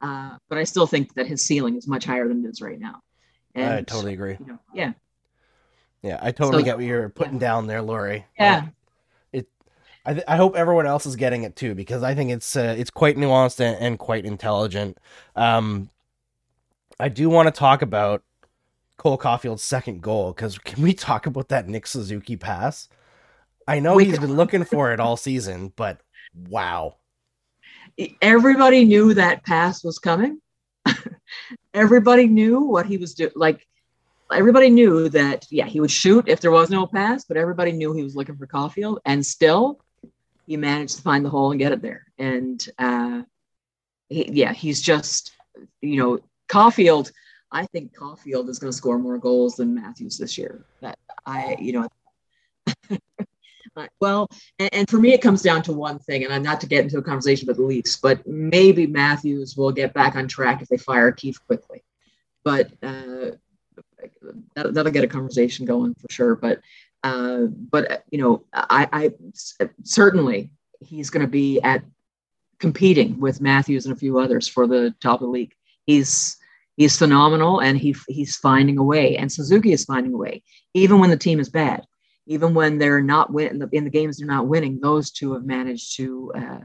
[0.00, 2.78] uh, but I still think that his ceiling is much higher than it is right
[2.78, 3.02] now.
[3.56, 4.36] I totally agree.
[4.40, 4.92] you know, yeah,
[6.02, 8.26] Yeah, I totally So- get what you're putting down there, Lori.
[8.38, 8.66] yeah.
[9.32, 9.48] It
[10.06, 12.74] I, th- I hope everyone else is getting it too because I think it's uh,
[12.78, 14.98] it's quite nuanced and, and quite intelligent.
[15.36, 15.90] Um,
[16.98, 18.22] I do want to talk about
[18.96, 22.88] Cole Caufield's second goal because can we talk about that Nick Suzuki pass?
[23.68, 26.00] I know We he's can- been looking for it all season, but
[26.48, 26.96] wow,
[28.22, 30.40] everybody knew that pass was coming.
[31.74, 33.32] everybody knew what he was doing.
[33.34, 33.66] Like
[34.32, 37.92] everybody knew that, yeah, he would shoot if there was no pass, but everybody knew
[37.92, 39.80] he was looking for Caufield, and still
[40.46, 42.06] he managed to find the hole and get it there.
[42.18, 43.22] And uh,
[44.08, 45.32] he, yeah, he's just,
[45.80, 47.12] you know, Caufield.
[47.52, 50.64] I think Caufield is going to score more goals than Matthews this year.
[50.80, 51.88] That I, you know.
[54.00, 54.28] Well,
[54.58, 56.84] and, and for me, it comes down to one thing, and I'm not to get
[56.84, 60.68] into a conversation about the Leafs, but maybe Matthews will get back on track if
[60.68, 61.82] they fire Keefe quickly.
[62.44, 63.32] But uh,
[64.54, 66.36] that, that'll get a conversation going for sure.
[66.36, 66.60] But
[67.02, 69.10] uh, but uh, you know, I, I
[69.84, 71.84] certainly he's going to be at
[72.58, 75.54] competing with Matthews and a few others for the top of the league.
[75.86, 76.36] He's
[76.76, 80.42] he's phenomenal, and he he's finding a way, and Suzuki is finding a way,
[80.74, 81.86] even when the team is bad
[82.30, 85.34] even when they're not win in the, in the games they're not winning, those two
[85.34, 86.60] have managed to uh,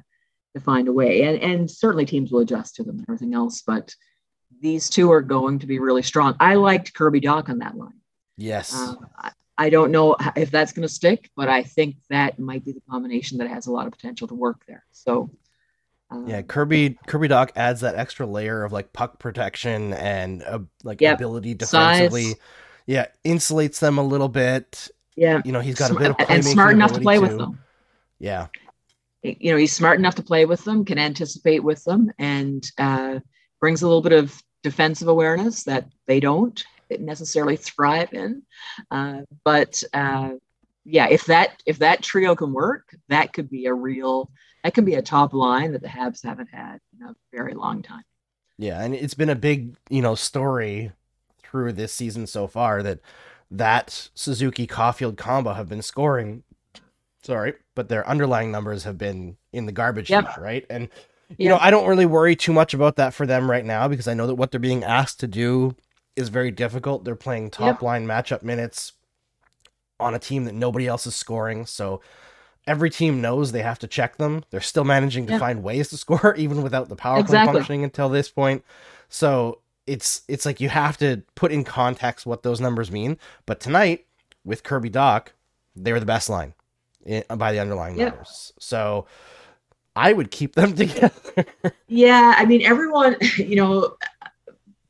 [0.54, 1.23] to find a way.
[1.23, 3.93] And and certainly teams will adjust to them and everything else, but
[4.62, 6.36] these two are going to be really strong.
[6.39, 7.99] I liked Kirby Dach on that line.
[8.38, 12.39] yes, Um, I, I don't know if that's going to stick, but I think that
[12.39, 14.86] might be the combination that has a lot of potential to work there.
[14.91, 15.30] So.
[16.12, 16.41] um, yeah.
[16.43, 21.15] Kirby Kirby Dach adds that extra layer of like puck protection and uh, like Yep.
[21.15, 21.60] ability Size.
[21.60, 22.36] defensively.
[22.86, 24.89] Yeah, insulates them a little bit.
[25.15, 27.60] Yeah, You know, he's got a bit of and smart enough to play with them.
[28.19, 28.47] Yeah,
[29.23, 33.19] you know he's smart enough to play with them can anticipate with them and uh,
[33.60, 36.63] brings a little bit of defensive awareness that they don't
[36.99, 38.43] necessarily thrive in.
[38.91, 40.32] Uh, but uh,
[40.86, 44.30] yeah if that if that trio can work that could be a real
[44.65, 47.84] that could be a top line that the habs haven't had in a very long
[47.84, 48.04] time.
[48.58, 50.91] Yeah, and it's been a big, you know, story
[51.43, 52.99] through this season so far that
[53.52, 56.44] that Suzuki Caufield combo have been scoring.
[57.24, 60.26] Sorry, but their underlying numbers have been in the garbage Yep.
[60.26, 60.66] heap, right?
[60.70, 60.90] And
[61.38, 61.50] you Yep.
[61.50, 64.14] know, I don't really worry too much about that for them right now because I
[64.14, 65.76] know that what they're being asked to do
[66.16, 67.04] is very difficult.
[67.04, 67.82] They're playing top Yep.
[67.82, 68.94] line matchup minutes
[70.00, 72.02] on a team that nobody else is scoring, so
[72.68, 74.44] every team knows they have to check them.
[74.52, 78.10] They're still managing to find ways to score even without the power play functioning until
[78.10, 78.64] this point.
[79.10, 83.17] So it's it's like you have to put in context what those numbers mean.
[83.45, 84.06] But tonight
[84.43, 85.28] with Kirby Dach,
[85.76, 86.54] they were the best line
[87.10, 88.10] i- by the underlying Yeah.
[88.10, 88.54] numbers.
[88.60, 89.06] So
[89.95, 91.12] I would keep them together.
[91.88, 93.95] Yeah, I mean, everyone, you know,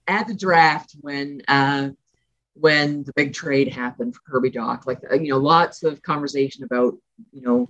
[0.08, 1.89] at the draft when uh,
[2.53, 6.63] when the big trade happened for Kirby Dach, like uh, you know, lots of conversation
[6.63, 6.95] about
[7.31, 7.69] you know,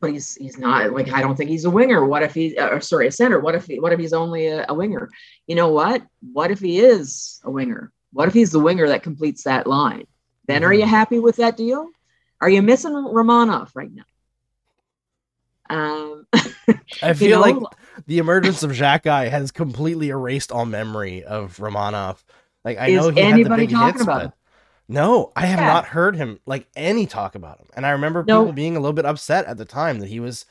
[0.00, 2.04] but he's he's not like I don't think he's a winger.
[2.06, 3.40] What if he, uh, or sorry, a center?
[3.40, 5.10] What if he, what if he's only a, a winger?
[5.46, 6.02] You know what?
[6.32, 7.92] What if he is a winger?
[8.12, 10.06] What if he's the winger that completes that line?
[10.46, 11.88] Then are you happy with that deal?
[12.40, 14.02] Are you missing Romanov right now?
[15.68, 16.26] Um,
[17.02, 17.72] I you feel know, like
[18.06, 22.22] the emergence of Xhekaj has completely erased all memory of Romanov.
[22.64, 24.32] Like I Is know he had the big talking hits, about but him?
[24.90, 25.66] No, I have Yeah.
[25.66, 27.66] not heard him like any talk about him.
[27.74, 28.40] And I remember No.
[28.42, 30.44] people being a little bit upset at the time that he was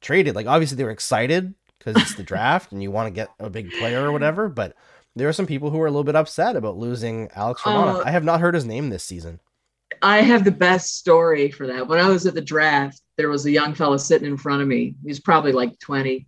[0.00, 0.34] traded.
[0.34, 3.50] Like obviously they were excited because it's the draft and you want to get a
[3.50, 4.48] big player or whatever.
[4.48, 4.74] But
[5.14, 8.00] there are some people who are a little bit upset about losing Alex Romanov.
[8.00, 9.40] Uh, I have not heard his name this season.
[10.00, 11.86] I have the best story for that.
[11.86, 14.68] When I was at the draft, there was a young fellow sitting in front of
[14.68, 14.94] me.
[15.04, 16.26] He's probably like 20.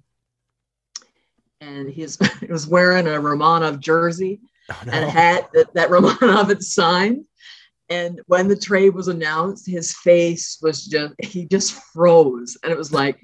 [1.63, 4.93] And he's he was wearing a Romanov jersey Oh, no.
[4.93, 7.25] and a hat that, that Romanov had signed.
[7.91, 12.57] And when the trade was announced, his face was just he just froze.
[12.63, 13.21] And it was like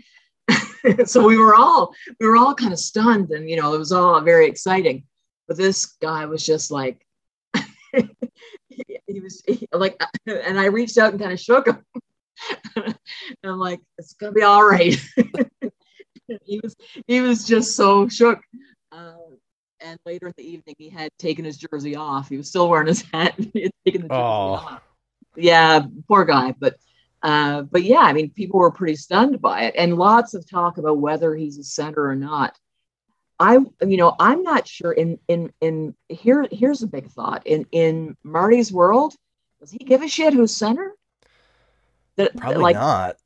[1.04, 3.92] so we were all we were all kind of stunned and you know it was
[3.92, 5.04] all very exciting.
[5.48, 7.04] But this guy was just like
[7.94, 8.08] he,
[9.06, 11.84] he was he, like and I reached out and kind of shook him.
[12.76, 12.94] and
[13.44, 14.98] I'm like, it's gonna be all right.
[16.44, 18.40] he was he was just so shook.
[18.92, 19.14] Uh,
[19.80, 22.28] and later in the evening, he had taken his jersey off.
[22.28, 23.34] He was still wearing his hat.
[23.52, 24.54] he had taken the jersey Oh.
[24.54, 24.82] off.
[25.36, 26.54] Yeah, poor guy.
[26.58, 26.76] But
[27.22, 30.78] uh, but yeah, I mean, people were pretty stunned by it, and lots of talk
[30.78, 32.58] about whether he's a center or not.
[33.38, 34.92] I, you know, I'm not sure.
[34.92, 37.46] In in in here, here's a big thought.
[37.46, 39.14] In in Marty's world,
[39.60, 40.94] does he give a shit who's center?
[42.16, 43.16] That Probably like not.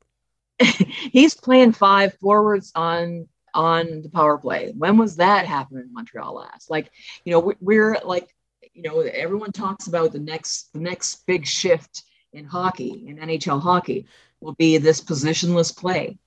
[0.59, 4.73] he's playing five forwards on on the power play.
[4.77, 6.69] When was that happening in Montreal last?
[6.69, 6.91] Like,
[7.23, 8.35] you know, we- we're like,
[8.73, 13.61] you know, everyone talks about the next the next big shift in hockey, in NHL
[13.61, 14.05] hockey,
[14.41, 16.19] will be this positionless play.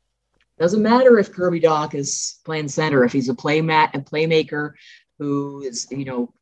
[0.58, 4.72] Doesn't matter if Kirby Dach is playing center, if he's a play mat playmaker
[5.18, 6.32] who is, you know,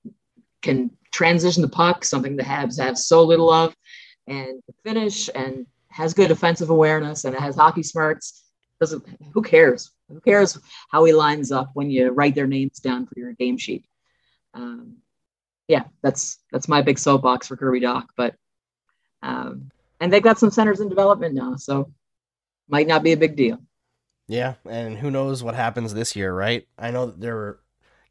[0.62, 3.74] can transition the puck, something the Habs have so little of,
[4.26, 8.45] and finish and has good defensive awareness and has hockey smarts.
[8.80, 9.90] Doesn't who cares?
[10.08, 10.58] Who cares
[10.90, 13.86] how he lines up when you write their names down for your game sheet?
[14.54, 14.98] Um,
[15.68, 18.06] yeah, that's that's my big soapbox for Kirby Dach.
[18.16, 18.34] But
[19.22, 21.92] um, and they've got some centers in development now, so
[22.68, 23.58] might not be a big deal.
[24.28, 26.66] Yeah, and who knows what happens this year, right?
[26.78, 27.58] I know that they're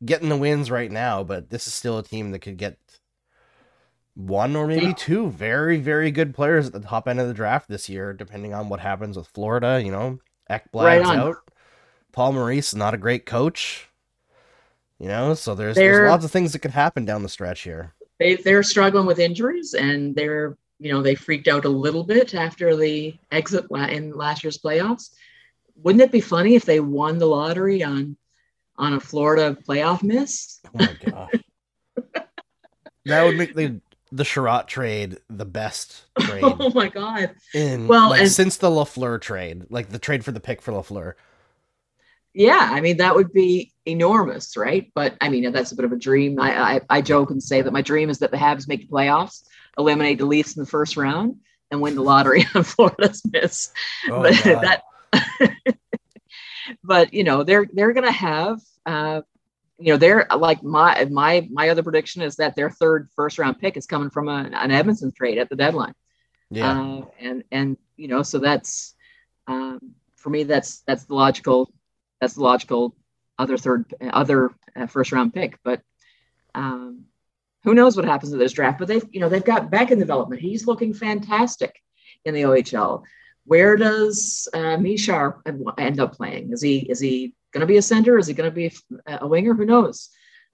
[0.04, 2.78] getting the wins right now, but this is still a team that could get
[4.13, 7.67] one or maybe two very, very good players at the top end of the draft
[7.67, 9.82] this year, depending on what happens with Florida.
[9.84, 11.19] You know, Right Ekblad's on.
[11.19, 11.36] out.
[12.12, 13.89] Paul Maurice is not a great coach.
[14.99, 17.62] You know, so there's They're- there's lots of things that could happen down the stretch
[17.62, 17.93] here.
[18.19, 22.34] They they're struggling with injuries, and they're you know they freaked out a little bit
[22.34, 25.10] after the exit in last year's playoffs.
[25.84, 28.15] Wouldn't it be funny if they won the lottery on
[28.77, 30.62] on a Florida playoff miss?
[30.65, 31.31] Oh my gosh.
[33.05, 33.81] that would make the
[34.12, 37.36] the Chiarot trade the best trade oh my god!
[37.54, 40.72] in Well, like and- since the Lafleur trade, like the trade for the pick for
[40.72, 41.13] Lafleur.
[42.34, 44.91] Yeah, I mean that would be enormous, right?
[44.94, 46.39] But I mean that's a bit of a dream.
[46.39, 48.88] I I, I joke and say that my dream is that the Habs make the
[48.94, 49.44] playoffs,
[49.78, 51.38] eliminate the Leafs in the first round,
[51.72, 53.72] and win the lottery on Florida's miss.
[54.10, 54.63] Oh, but God.
[54.63, 54.84] that
[56.84, 59.22] but you know they're they're gonna have uh
[59.77, 63.59] you know they're like my my my other prediction is that their third first round
[63.59, 65.93] pick is coming from a, an Edmundson trade at the deadline.
[66.49, 68.95] Yeah, uh, and and you know so that's
[69.47, 69.79] um
[70.15, 71.71] for me that's that's the logical
[72.21, 72.95] that's the logical
[73.38, 75.59] other third other uh, first round pick.
[75.63, 75.81] But
[76.53, 77.05] um
[77.63, 78.79] who knows what happens to this draft?
[78.79, 80.41] But they've you know they've got Beck in development.
[80.41, 81.81] He's looking fantastic
[82.23, 83.03] in the OHL
[83.45, 85.39] where does uh, Mesar
[85.77, 86.51] end up playing?
[86.51, 88.18] Is he is he going to be a center?
[88.18, 88.74] Is he going to be
[89.08, 89.54] a, a winger?
[89.54, 90.10] Who knows?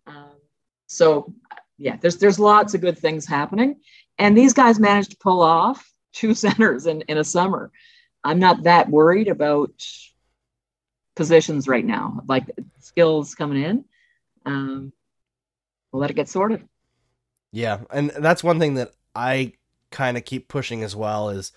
[0.06, 0.36] Um,
[0.86, 1.34] so
[1.80, 3.80] yeah, there's there's lots of good things happening,
[4.20, 7.72] and these guys managed to pull off two centers in in a summer.
[8.24, 9.74] I'm not that worried about
[11.16, 12.22] positions right now.
[12.28, 12.46] Like
[12.80, 13.86] skills coming in,
[14.46, 14.94] um,
[15.92, 16.68] we'll let it get sorted.
[17.52, 19.54] yeah, and that's one thing that I
[19.90, 21.52] kind of keep pushing as well is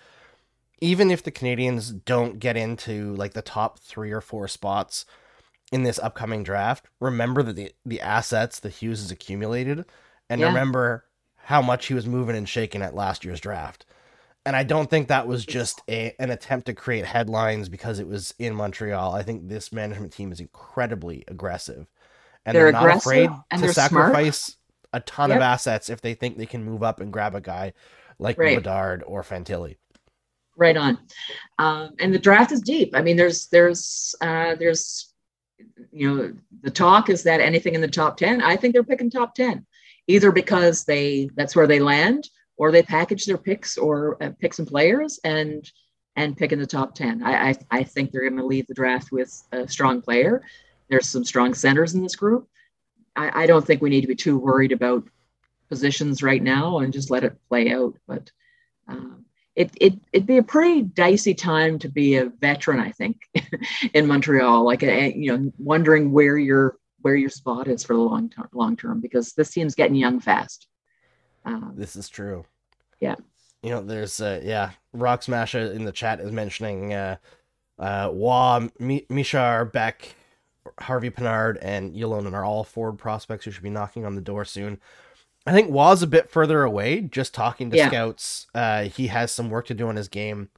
[0.81, 5.05] even if the Canadiens don't get into like the top three or four spots
[5.75, 9.87] in this upcoming draft, remember that the the assets that Hughes has accumulated,
[10.31, 10.45] and Yeah.
[10.45, 11.07] remember
[11.37, 13.87] how much he was moving and shaking at last year's draft.
[14.47, 18.09] And I don't think that was just a, an attempt to create headlines because it
[18.09, 19.15] was in Montreal.
[19.15, 21.89] I think this management team is incredibly aggressive,
[22.47, 24.21] and They're they're, not afraid to they're smart.
[24.21, 24.57] sacrifice
[24.93, 27.75] a ton of assets if they think they can move up and grab a guy
[28.19, 28.55] like Right.
[28.55, 29.77] Bedard or Fantilli.
[30.57, 30.99] right on
[31.59, 35.13] um, and the draft is deep i mean there's there's uh, there's
[35.93, 36.33] you know
[36.63, 39.65] the talk is that anything in the top 10 i think they're picking top 10
[40.07, 44.55] either because they that's where they land or they package their picks or uh, pick
[44.55, 45.71] some players and
[46.17, 48.75] and pick in the top 10 i i, I think they're going to leave the
[48.75, 50.43] draft with a strong player.
[50.89, 52.47] There's some strong centers in this group.
[53.17, 55.05] I, I don't think we need to be too worried about
[55.69, 58.31] positions right now and just let it play out but
[58.87, 59.24] um,
[59.57, 63.21] it, it it'd be a pretty dicey time to be a veteran, I think,
[63.95, 64.65] in Montreal.
[64.65, 68.49] Like, a, you know, wondering where your where your spot is for the long term,
[68.53, 70.67] long term, because this team's getting young fast.
[71.45, 72.45] Um, this is true.
[73.01, 73.17] Yeah.
[73.63, 77.17] You know, there's uh, yeah, Rock Smasher in the chat is mentioning uh,
[77.79, 80.15] uh, Roy, M- Mesar, Beck,
[80.81, 84.45] Harvey Pinard, and Ylonen are all forward prospects who should be knocking on the door
[84.45, 84.81] soon.
[85.47, 87.03] I think Roy's a bit further away.
[87.03, 87.89] Just talking to yeah.
[87.89, 90.49] scouts, uh, he has some work to do in his game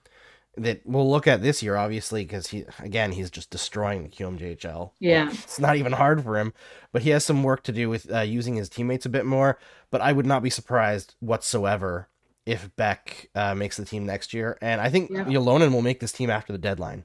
[0.56, 4.92] that we'll look at this year, obviously, because he again he's just destroying the QMJHL.
[5.00, 6.54] Yeah, it's not even hard for him,
[6.92, 9.58] but he has some work to do with uh, using his teammates a bit more.
[9.90, 12.08] But I would not be surprised whatsoever
[12.46, 15.24] if Beck uh, makes the team next year, and I think yeah.
[15.24, 17.04] Ylonen will make this team after the deadline.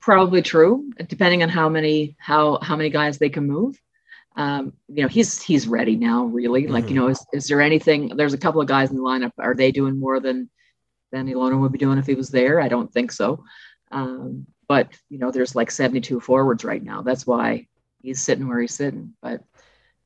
[0.00, 3.80] Probably true, depending on how many how how many guys they can move
[4.36, 6.64] um, you know, he's he's ready now, really.
[6.64, 6.72] Mm-hmm.
[6.72, 8.16] Like, you know, is, is there anything?
[8.16, 9.32] There's a couple of guys in the lineup.
[9.38, 10.50] Are they doing more than
[11.10, 12.60] than Ylonen would be doing if he was there?
[12.60, 13.44] I don't think so.
[13.90, 17.02] Um, but you know, there's like 72 forwards right now.
[17.02, 17.66] That's why
[18.02, 19.14] he's sitting where he's sitting.
[19.22, 19.42] But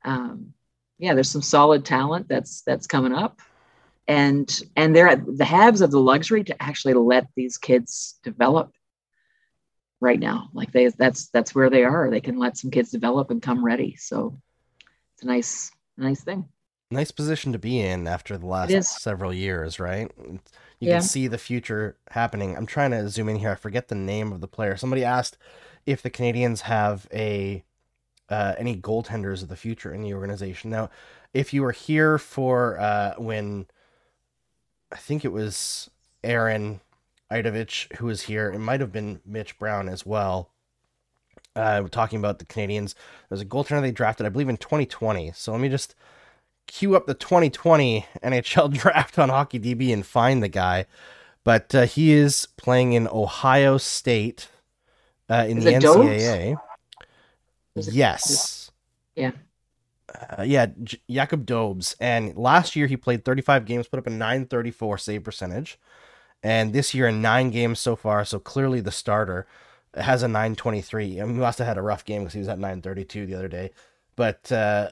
[0.05, 0.55] um,
[0.99, 3.41] yeah, there's some solid talent that's that's coming up,
[4.07, 8.73] and and they're at the Habs of the luxury to actually let these kids develop
[10.01, 10.49] right now.
[10.53, 12.11] Like they that's that's where they are.
[12.11, 13.97] They can let some kids develop and come ready.
[13.97, 14.39] So
[15.15, 16.47] it's a nice nice thing.
[16.91, 20.11] Nice position to be in after the last several years, right?
[20.19, 20.95] You yeah.
[20.95, 22.57] can see the future happening.
[22.57, 23.53] I'm trying to zoom in here.
[23.53, 24.77] I forget the name of the player.
[24.77, 25.37] Somebody asked
[25.87, 27.63] if the Canadiens have a
[28.29, 30.71] uh, any goaltenders of the future in the organization.
[30.71, 30.91] Now,
[31.35, 33.67] if you were here for uh, when
[34.91, 35.91] I think it was
[36.25, 36.81] Aaron
[37.31, 38.51] Idovich, who was here.
[38.51, 40.51] It might have been Mitch Brown as well.
[41.57, 42.95] Uh, we're talking about the Canadiens,
[43.29, 45.33] There's a goaltender they drafted, I believe, in 2020.
[45.35, 45.95] So let me just
[46.67, 50.87] queue up the 2020 NHL draft on HockeyDB and find the guy.
[51.43, 54.49] But uh, he is playing in Ohio State
[55.29, 56.57] uh, in is the NCAA.
[57.75, 58.71] Yes.
[59.17, 59.33] Yeah.
[60.39, 61.97] Uh, yeah, J- Jacob Dobes.
[62.01, 65.79] And last year he played 35 games, put up a 934 save percentage.
[66.43, 69.47] And this year in nine games so far, so clearly the starter
[69.95, 71.21] has a 923.
[71.21, 73.35] I mean, he must have had a rough game because he was at 932 the
[73.35, 73.71] other day.
[74.17, 74.91] But uh,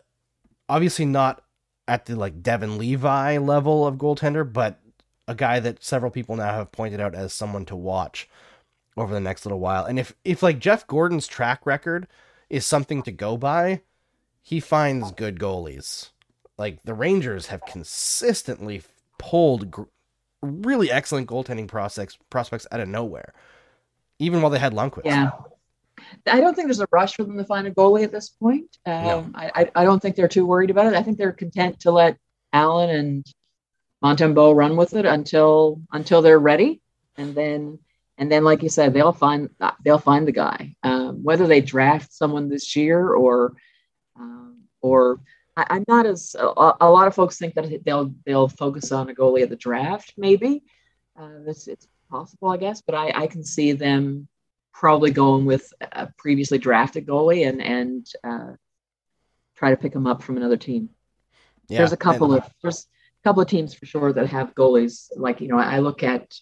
[0.68, 1.42] obviously not
[1.86, 4.78] at the like Devon Levi level of goaltender, but
[5.26, 8.28] a guy that several people now have pointed out as someone to watch
[8.96, 9.84] over the next little while.
[9.84, 12.06] And if if like Jeff Gorton's track record
[12.50, 13.82] is something to go by,
[14.42, 16.10] he finds good goalies.
[16.56, 18.82] Like the Rangers have consistently
[19.18, 19.86] pulled
[20.42, 23.32] really excellent goaltending prospects prospects out of nowhere,
[24.18, 25.04] even while they had Lundqvist.
[25.04, 25.30] Yeah.
[26.26, 28.76] I don't think there's a rush for them to find a goalie at this point.
[28.86, 29.30] Um, no.
[29.34, 30.94] I, I don't think they're too worried about it.
[30.94, 32.16] I think they're content to let
[32.52, 33.26] Allen and
[34.02, 36.80] Montembeault run with it until until they're ready,
[37.16, 37.78] and then
[38.16, 39.50] and then like you said, they'll find
[39.84, 40.76] they'll find the guy.
[40.82, 43.54] Um, whether they draft someone this year or
[44.18, 45.20] um, or
[45.58, 49.10] I, am not as a, a, lot of folks think that they'll they'll focus on
[49.10, 50.14] a goalie at the draft.
[50.16, 50.62] Maybe
[51.20, 54.28] uh, it's, it's possible, I guess, but I, I can see them
[54.72, 58.52] probably going with a previously drafted goalie and and uh,
[59.56, 60.90] try to pick him up from another team.
[61.68, 62.86] Yeah, there's a couple of there's
[63.20, 65.08] a couple of teams for sure that have goalies.
[65.16, 66.32] Like you know, I look at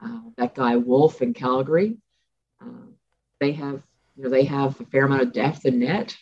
[0.00, 1.96] uh, that guy Wolf in Calgary.
[2.62, 2.86] Uh,
[3.40, 3.82] they have
[4.16, 6.16] you know they have a fair amount of depth in net.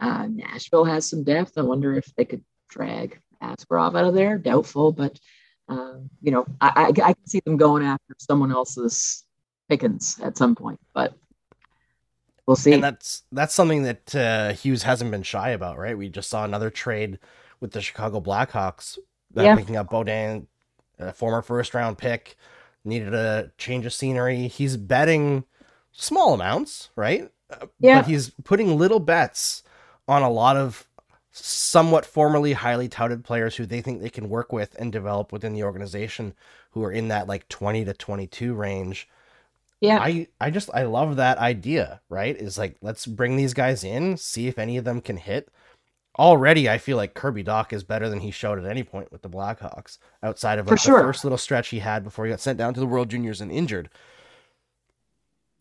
[0.00, 1.56] Uh, Nashville has some depth.
[1.56, 4.38] I wonder if they could drag Askarov out of there.
[4.38, 5.18] Doubtful, but
[5.68, 9.24] uh, you know, I, I, I, can see them going after someone else's
[9.68, 11.14] Pickens at some point, but
[12.46, 12.74] we'll see.
[12.74, 15.96] And that's that's something that uh, Hughes hasn't been shy about, right?
[15.96, 17.18] We just saw another trade
[17.60, 18.98] with the Chicago Blackhawks
[19.36, 19.56] uh, yeah.
[19.56, 20.46] picking up Beaudin,
[20.98, 22.36] a former first round pick,
[22.84, 24.48] needed a change of scenery.
[24.48, 25.44] He's betting
[25.92, 27.30] small amounts, right?
[27.50, 28.02] Uh, yeah.
[28.02, 29.62] But he's putting little bets
[30.08, 30.86] on a lot of
[31.36, 35.52] somewhat formerly highly touted players who they think they can work with and develop within
[35.52, 36.32] the organization
[36.70, 39.08] who are in that like 20 to 22 range.
[39.80, 39.98] Yeah.
[39.98, 42.36] I I just I love that idea, right?
[42.36, 45.50] Is like let's bring these guys in, see if any of them can hit.
[46.16, 49.22] Already I feel like Kirby Dach is better than he showed at any point with
[49.22, 50.98] the Blackhawks outside of like, sure.
[50.98, 53.40] the first little stretch he had before he got sent down to the World Juniors
[53.40, 53.90] and injured.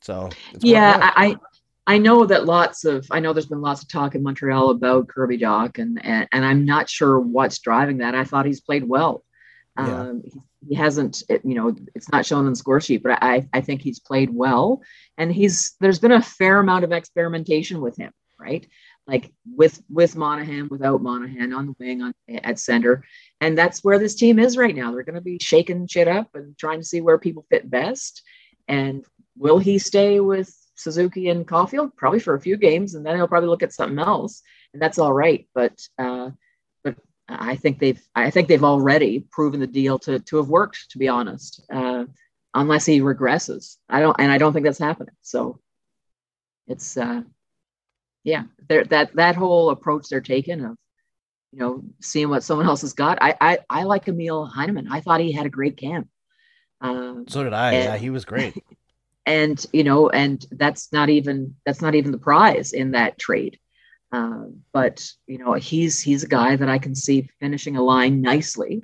[0.01, 0.29] So,
[0.59, 1.37] yeah, I
[1.86, 5.07] I know that lots of I know there's been lots of talk in Montreal about
[5.07, 8.15] Kirby Dach and, and and I'm not sure what's driving that.
[8.15, 9.23] I thought he's played well.
[9.77, 10.01] Yeah.
[10.01, 13.17] Um, he, he, hasn't, it, you know, it's not shown on the score sheet, but
[13.21, 14.81] I I think he's played well,
[15.17, 18.65] and he's there's been a fair amount of experimentation with him, right?
[19.07, 23.03] like with with Monahan, without Monahan on the wing on at center,
[23.41, 24.91] and that's where this team is right now.
[24.91, 28.23] They're going to be shaking shit up and trying to see where people fit best.
[28.67, 29.05] And
[29.36, 33.28] will he stay with Suzuki and Caufield Probably for a few games, and then he'll
[33.28, 34.41] probably look at something else,
[34.74, 35.47] and that's all right.
[35.53, 36.32] But uh,
[36.84, 36.95] but
[37.28, 40.91] I think they've I think they've already proven the deal to to have worked.
[40.91, 42.05] To be honest, uh,
[42.53, 45.15] unless he regresses, I don't, and I don't think that's happening.
[45.21, 45.59] So
[46.67, 47.21] it's uh,
[48.24, 50.78] yeah, that that whole approach they're taking of
[51.51, 53.19] you know seeing what someone else has got.
[53.21, 54.88] I I, I like Emil Heineman.
[54.89, 56.07] I thought he had a great camp.
[56.82, 57.74] Um, so did I.
[57.74, 58.61] And, yeah, he was great.
[59.26, 63.59] And you know, and that's not even that's not even the prize in that trade.
[64.11, 68.21] Um, but you know, he's he's a guy that I can see finishing a line
[68.21, 68.84] nicely.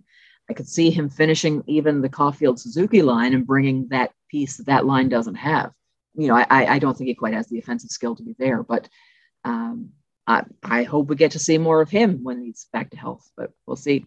[0.50, 4.66] I could see him finishing even the Caufield Suzuki line and bringing that piece that
[4.66, 5.72] that line doesn't have.
[6.16, 8.64] You know, I, I don't think he quite has the offensive skill to be there,
[8.64, 8.90] but
[9.44, 9.90] um,
[10.26, 13.30] I, I, hope we get to see more of him when he's back to health,
[13.38, 14.06] but we'll see.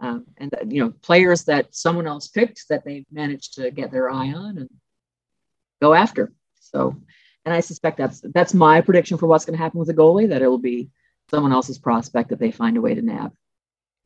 [0.00, 3.92] Um, and uh, you know, players that someone else picked that they've managed to get
[3.92, 4.68] their eye on and
[5.80, 6.32] go after.
[6.60, 6.96] So,
[7.44, 10.28] and I suspect that's that's my prediction for what's going to happen with the goalie.
[10.28, 10.90] That it'll be
[11.30, 13.32] someone else's prospect that they find a way to nab.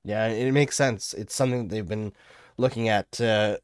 [0.05, 1.14] Yeah, it makes sense.
[1.14, 2.12] It's something they've been
[2.57, 3.21] looking at.
[3.21, 3.59] Uh,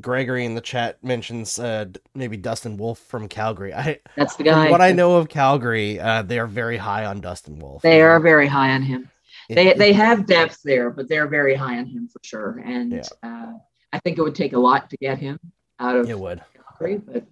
[0.00, 3.74] Gregory in the chat mentions uh, maybe Dustin Wolf from Calgary.
[3.74, 4.70] I that's the guy.
[4.70, 7.82] what I know of Calgary, uh, they are very high on Dustin Wolf.
[7.82, 9.10] They are very high on him.
[9.48, 12.62] It, they they have depth there, but they're very high on him for sure.
[12.64, 13.02] And yeah.
[13.22, 13.52] uh,
[13.92, 15.40] I think it would take a lot to get him
[15.80, 16.40] out of it would.
[16.54, 17.24] Calgary, but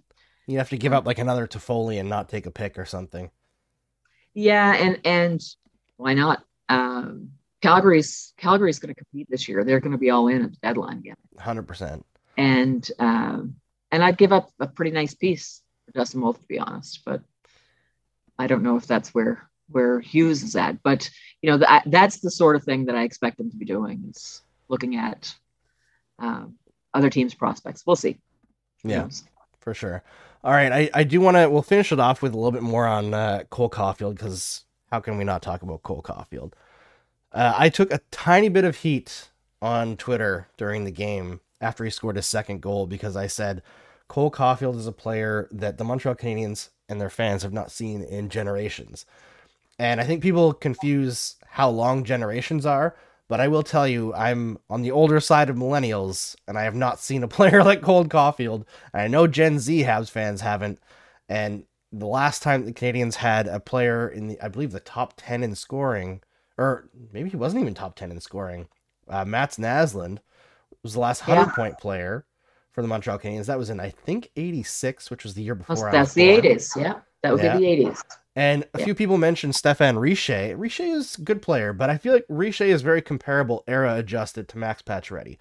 [0.49, 3.29] you have to give up like another Toffoli and not take a pick or something.
[4.33, 5.41] Yeah, and and
[5.97, 6.43] why not?
[6.69, 7.31] Um,
[7.61, 9.63] Calgary's Calgary's going to compete this year.
[9.63, 11.15] They're going to be all in at the deadline again.
[11.37, 12.05] Hundred percent
[12.39, 13.55] and um,
[13.91, 17.21] and I'd give up a pretty nice piece for Dustin Wolf to be honest, but
[18.39, 20.81] I don't know if that's where where Hughes is at.
[20.81, 21.09] But
[21.41, 24.05] you know that that's the sort of thing that I expect them to be doing
[24.09, 25.35] is looking at
[26.17, 26.55] um,
[26.93, 27.83] other teams' prospects.
[27.85, 28.19] We'll see.
[28.85, 29.09] Yeah,
[29.59, 30.03] for sure.
[30.43, 31.49] All right, I, I do want to.
[31.49, 34.99] We'll finish it off with a little bit more on uh, Cole Caufield because how
[34.99, 36.53] can we not talk about Cole Caufield?
[37.31, 39.29] Uh, I took a tiny bit of heat
[39.61, 43.61] on Twitter during the game after he scored his second goal because I said
[44.07, 48.01] Cole Caufield is a player that the Montreal Canadiens and their fans have not seen
[48.01, 49.05] in generations.
[49.77, 52.95] And I think people confuse how long generations are,
[53.29, 56.75] but I will tell you, I'm on the older side of millennials, and I have
[56.75, 58.65] not seen a player like Cole Caufield.
[58.91, 60.79] And I know Gen Z Habs fans haven't.
[61.29, 61.63] And
[61.93, 65.43] the last time the Canadiens had a player in the, I believe, the top 10
[65.43, 66.21] in scoring,
[66.57, 68.67] or maybe he wasn't even top 10 in scoring,
[69.07, 70.17] uh, Mats Naslund,
[70.81, 71.55] was the last hundred yeah.
[71.55, 72.25] point player
[72.71, 73.45] for the Montreal Canadiens.
[73.45, 75.91] That was in I think '86, which was the year before.
[75.91, 76.75] That's, the '80s.
[76.81, 77.57] Yeah, that would yeah.
[77.57, 78.01] be the '80s.
[78.35, 78.85] And a yeah.
[78.85, 80.55] few people mentioned Stéphane Richer.
[80.55, 84.47] Richer is a good player, but I feel like Richer is very comparable, era adjusted
[84.49, 85.37] to Max Pacioretty.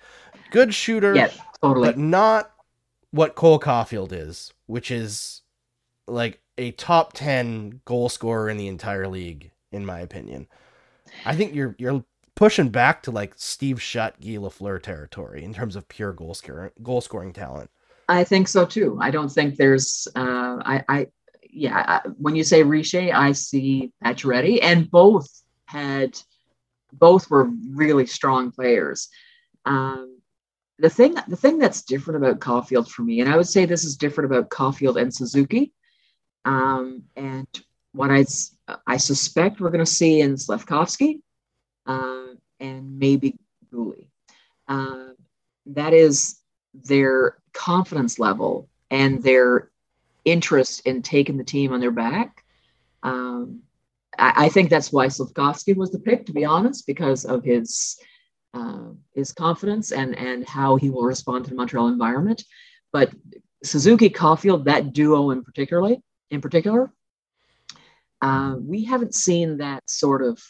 [0.51, 1.30] Good shooter, yeah,
[1.62, 2.51] totally, but not
[3.11, 5.43] what Cole Caufield is, which is
[6.07, 10.49] like a top ten goal scorer in the entire league, in my opinion.
[11.24, 15.76] I think you're you're pushing back to like Steve Shutt, Guy Lafleur territory in terms
[15.76, 17.70] of pure goal scoring goal scoring talent.
[18.09, 18.99] I think so too.
[19.01, 21.07] I don't think there's uh, I, I
[21.59, 25.28] yeah, when you say Richer, I see Pacioretty, and both
[25.66, 26.18] had
[26.92, 29.09] both were really strong players.
[29.64, 30.20] Um,
[30.78, 33.84] the thing the thing that's different about Caufield for me, and I would say this
[33.84, 35.72] is different about Caufield and Suzuki,
[36.44, 37.48] um, and
[37.92, 38.24] what I
[38.86, 41.20] I suspect we're going to see in Slafkovsky
[41.86, 43.36] uh, and maybe
[43.72, 44.06] Guhle.
[44.68, 45.09] Uh,
[45.66, 46.38] that is
[46.72, 49.70] their confidence level and their
[50.31, 52.45] interest in taking the team on their back.
[53.03, 53.62] Um,
[54.18, 57.99] I, I, think that's why Slafkovsky was the pick, to be honest, because of his
[58.55, 62.43] uh, his confidence and and how he will respond to the Montreal environment.
[62.93, 63.12] But
[63.62, 66.91] Suzuki Caufield, that duo in particularly, in particular,
[68.22, 70.43] uh, we haven't seen that sort of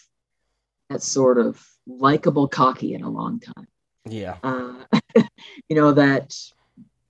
[0.89, 3.66] that sort of likable cocky in a long time.
[4.09, 4.37] Yeah.
[4.43, 4.85] Uh,
[5.68, 6.35] you know that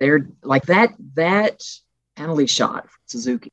[0.01, 1.63] they're like that that
[2.19, 3.53] penalty shot from Suzuki.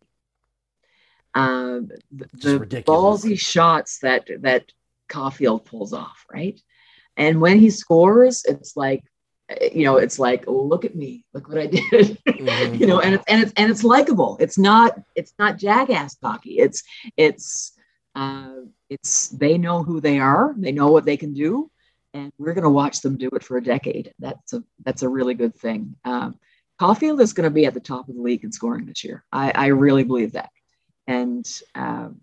[1.33, 4.71] Uh, the, the ballsy shots that that
[5.09, 6.59] Caufield pulls off, right?
[7.17, 9.03] And when he scores, it's like
[9.71, 11.83] you know, it's like, look at me, look what I did,
[12.27, 12.75] mm-hmm.
[12.81, 14.37] you know, and it's and it's and it's likable.
[14.39, 16.57] It's not it's not jackass hockey.
[16.57, 16.83] It's
[17.15, 17.73] it's
[18.15, 21.69] uh, it's they know who they are, they know what they can do,
[22.13, 24.13] and we're going to watch them do it for a decade.
[24.17, 25.95] That's a that's a really good thing.
[26.03, 26.39] Um,
[26.79, 29.23] Caufield is going to be at the top of the league in scoring this year.
[29.31, 30.49] I, I really believe that,
[31.07, 32.21] and um,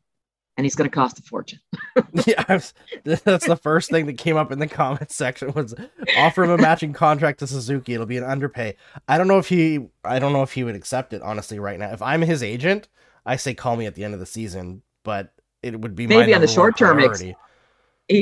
[0.56, 1.60] and he's going to cost a fortune.
[2.26, 2.74] yeah, was,
[3.04, 5.74] that's the first thing that came up in the comments section was
[6.18, 7.94] offer him a matching contract to Suzuki.
[7.94, 8.76] It'll be an underpay.
[9.08, 11.78] I don't know if he, I don't know if he would accept it honestly right
[11.78, 11.90] now.
[11.90, 12.88] If I'm his agent,
[13.24, 15.32] I say call me at the end of the season, but
[15.62, 17.00] it would be maybe on the short term.
[17.00, 17.34] Ex- he,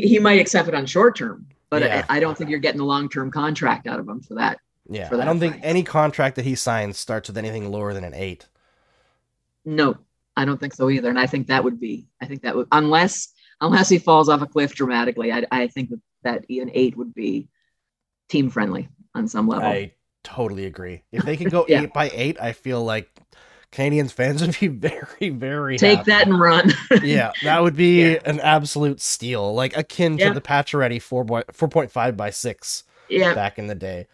[0.01, 2.05] he might accept it on short term, but yeah.
[2.09, 4.61] I, I, don't think you're getting a long term contract out of him for that.
[4.91, 8.12] Yeah, I don't think any contract that he signs starts with anything lower than an
[8.14, 8.47] eight.
[9.64, 9.97] No,
[10.36, 11.09] I don't think so either.
[11.09, 13.28] And I think that would be, I think that would, unless
[13.61, 17.14] unless he falls off a cliff dramatically, I, I think that, that an eight would
[17.14, 17.49] be
[18.28, 19.68] team friendly on some level.
[19.68, 19.93] I
[20.24, 21.03] totally agree.
[21.12, 21.82] If they can go yeah.
[21.82, 23.11] eight by eight, I feel like
[23.72, 26.11] Canadiens fans would be very, very take happy.
[26.11, 26.72] that and run.
[27.03, 28.18] yeah, that would be yeah.
[28.24, 32.84] an absolute steal, like akin to the Pacioretty four four point five by six.
[33.09, 34.07] Yeah, back in the day.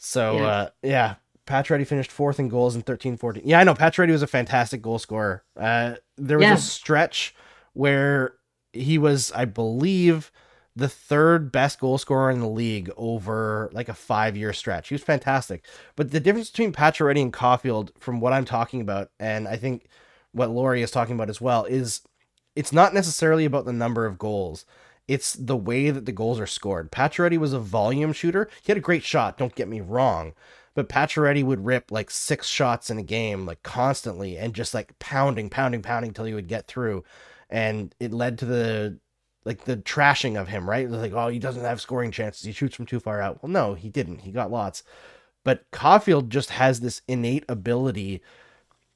[0.00, 1.14] So yeah, uh, yeah
[1.50, 3.42] finished fourth in goals in 13-14.
[3.44, 5.42] Yeah, I know Pacioretty was a fantastic goal scorer.
[5.56, 6.54] Uh, there was yeah.
[6.54, 7.34] a stretch
[7.72, 8.34] where
[8.72, 10.30] he was, I believe,
[10.76, 14.88] the third best goal scorer in the league over like a five year stretch.
[14.88, 15.64] He was fantastic.
[15.96, 19.88] But the difference between Pacioretty and Caufield, from what I'm talking about, and I think
[20.32, 22.02] what Laurie is talking about as well, is
[22.54, 24.64] it's not necessarily about the number of goals.
[25.10, 26.92] It's the way that the goals are scored.
[26.92, 28.48] Pacioretty was a volume shooter.
[28.62, 30.34] He had a great shot, don't get me wrong.
[30.74, 34.96] But Pacioretty would rip like six shots in a game, like constantly, and just like
[35.00, 37.02] pounding, pounding, pounding till he would get through.
[37.50, 39.00] And it led to the
[39.44, 40.88] like the trashing of him, right?
[40.88, 42.44] Like, oh, he doesn't have scoring chances.
[42.44, 43.42] He shoots from too far out.
[43.42, 44.20] Well, no, he didn't.
[44.20, 44.84] He got lots.
[45.42, 48.22] But Caufield just has this innate ability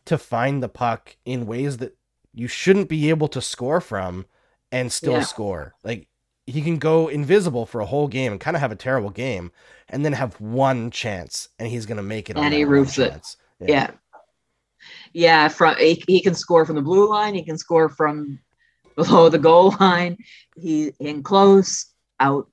[0.05, 1.97] to find the puck in ways that
[2.33, 4.27] you shouldn't be able to score from
[4.75, 5.21] and still yeah.
[5.21, 5.75] score.
[5.85, 6.09] Like
[6.47, 9.53] he can go invisible for a whole game and kind of have a terrible game
[9.89, 13.37] and then have one chance and he's going to make it and he roofs it
[13.61, 13.67] yeah.
[13.69, 13.91] yeah
[15.15, 18.39] yeah from he, he, can score from the blue line he can score from
[18.95, 20.19] below the goal line
[20.57, 21.87] he in close
[22.21, 22.47] out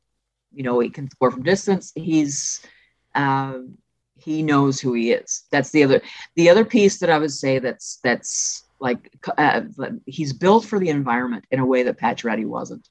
[0.54, 2.66] you know he can score from distance he's
[3.14, 3.78] um,
[4.18, 6.02] he knows who he is that's the other
[6.36, 9.62] the other piece that i would say that's that's like uh,
[10.06, 12.90] he's built for the environment in a way that Pacioretty wasn't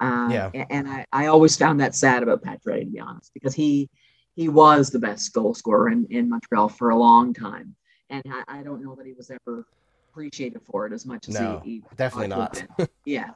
[0.00, 0.50] um, yeah.
[0.70, 3.88] And I, I always found that sad about Pacioretty, to be honest, because he
[4.34, 7.74] he was the best goal scorer in, in Montreal for a long time.
[8.10, 9.66] And I, I don't know that he was ever
[10.10, 12.62] appreciated for it as much as no, he, he definitely not.
[13.06, 13.30] yeah.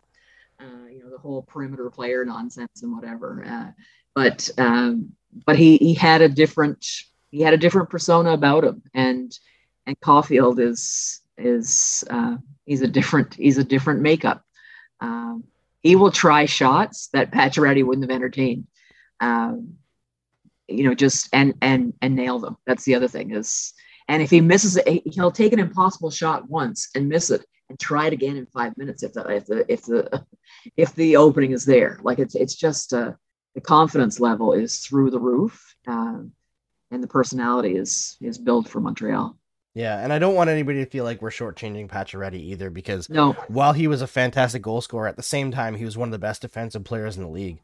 [0.61, 3.42] Uh, you know, the whole perimeter player nonsense and whatever.
[3.46, 3.70] Uh,
[4.14, 5.12] but um,
[5.46, 6.86] but he he had a different
[7.30, 9.38] he had a different persona about him and
[9.86, 14.43] and Caufield is is uh, he's a different he's a different makeup.
[15.01, 15.45] Um,
[15.80, 18.66] he will try shots that Pacioretty wouldn't have entertained.
[19.20, 19.74] Um,
[20.68, 22.57] you know, just and and and nail them.
[22.66, 23.72] That's the other thing is,
[24.09, 27.78] and if he misses it, he'll take an impossible shot once and miss it and
[27.78, 30.26] try it again in five minutes if the if the if the
[30.76, 31.99] if the opening is there.
[32.03, 33.12] Like it's it's just uh,
[33.55, 36.32] the confidence level is through the roof, um,
[36.91, 39.36] and the personality is is built for Montreal.
[39.75, 43.33] Yeah, and I don't want anybody to feel like we're shortchanging Pacioretty either, because no.
[43.49, 46.12] while he was a fantastic goal scorer, at the same time he was one of
[46.12, 47.61] the best defensive players in the league.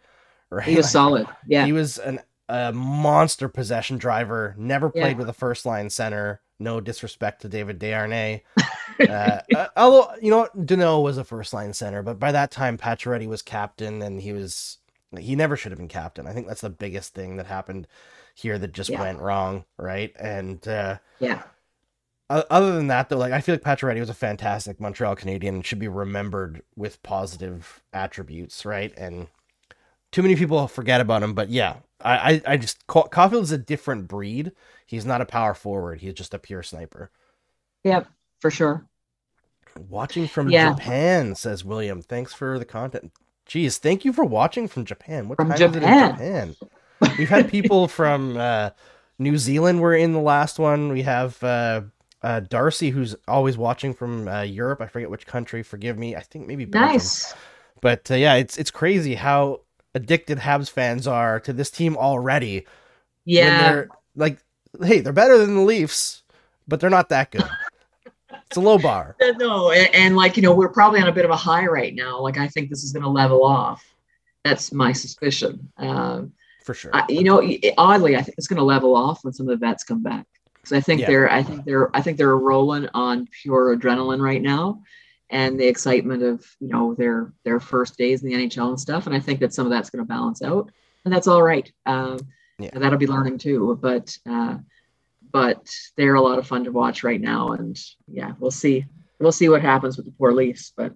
[0.48, 0.66] Right?
[0.66, 1.26] He was solid.
[1.46, 4.54] Yeah, he was an, a monster possession driver.
[4.56, 5.16] Never played yeah.
[5.16, 6.40] with a first line center.
[6.60, 8.42] No disrespect to David Desharnais.
[9.00, 12.52] uh, uh, although you know what, Danault was a first line center, but by that
[12.52, 14.78] time Pacioretty was captain, and he was
[15.18, 16.28] he never should have been captain.
[16.28, 17.88] I think that's the biggest thing that happened
[18.34, 19.00] here that just yeah.
[19.00, 20.14] went wrong, right?
[20.20, 21.42] And uh, yeah
[22.28, 25.66] other than that, though, like I feel like Pacioretty was a fantastic Montreal Canadien and
[25.66, 28.92] should be remembered with positive attributes, right?
[28.96, 29.28] And
[30.10, 33.58] too many people forget about him, but yeah, I I, I just Caufield is a
[33.58, 34.52] different breed.
[34.86, 36.00] He's not a power forward.
[36.00, 37.10] He's just a pure sniper.
[37.84, 38.08] Yep,
[38.40, 38.86] for sure.
[39.88, 40.72] Watching from yeah.
[40.72, 42.02] Japan, says William.
[42.02, 43.12] Thanks for the content.
[43.44, 45.28] Geez, thank you for watching from Japan.
[45.28, 46.12] What from time Japan.
[46.12, 46.56] Japan?
[47.18, 48.70] We've had people from uh,
[49.18, 49.80] New Zealand.
[49.80, 50.92] Were in the last one.
[50.92, 51.40] We have.
[51.42, 51.82] Uh,
[52.26, 54.80] uh, Darcy, who's always watching from uh, Europe.
[54.80, 55.62] I forget which country.
[55.62, 56.16] Forgive me.
[56.16, 56.94] I think maybe Belgium.
[56.94, 57.32] Nice.
[57.80, 59.60] But uh, yeah, it's it's crazy how
[59.94, 62.66] addicted Habs fans are to this team already.
[63.24, 63.84] Yeah.
[64.16, 64.38] like,
[64.82, 66.24] hey, they're better than the Leafs,
[66.66, 67.48] but they're not that good.
[68.46, 69.14] it's a low bar.
[69.38, 71.94] No, and, and, like you know, we're probably on a bit of a high right
[71.94, 72.20] now.
[72.20, 73.84] Like I think this is going to level off.
[74.42, 75.70] That's my suspicion.
[75.76, 76.32] Um,
[76.64, 76.90] For sure.
[76.92, 77.40] I, you know,
[77.78, 80.26] oddly, I think it's going to level off when some of the vets come back
[80.66, 81.06] because I think yeah.
[81.06, 84.82] they're I think they're I think they're rolling on pure adrenaline right now,
[85.30, 89.06] and the excitement of you know their their first days in the NHL and stuff.
[89.06, 90.70] And I think that some of that's going to balance out,
[91.04, 91.70] and that's all right.
[91.86, 92.18] Um,
[92.58, 92.70] yeah.
[92.72, 93.78] that'll be learning too.
[93.80, 94.58] But uh,
[95.30, 98.84] but they're a lot of fun to watch right now, and yeah, we'll see
[99.20, 100.92] we'll see what happens with the poor Leafs, but.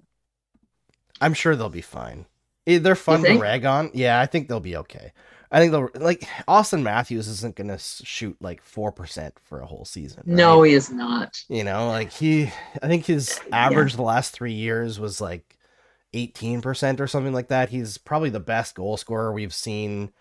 [1.23, 2.25] I'm sure they'll be fine.
[2.67, 3.91] Eh, They're fun to rag on.
[3.93, 5.13] Yeah, I think they'll be okay.
[5.53, 10.23] I think like Auston Matthews isn't gonna shoot like four percent for a whole season.
[10.27, 11.43] No, he is not.
[11.49, 15.57] you know, like he, I think his average the last three years was like
[16.13, 17.71] eighteen percent or something like that.
[17.71, 20.13] He's probably the best goal scorer we've seen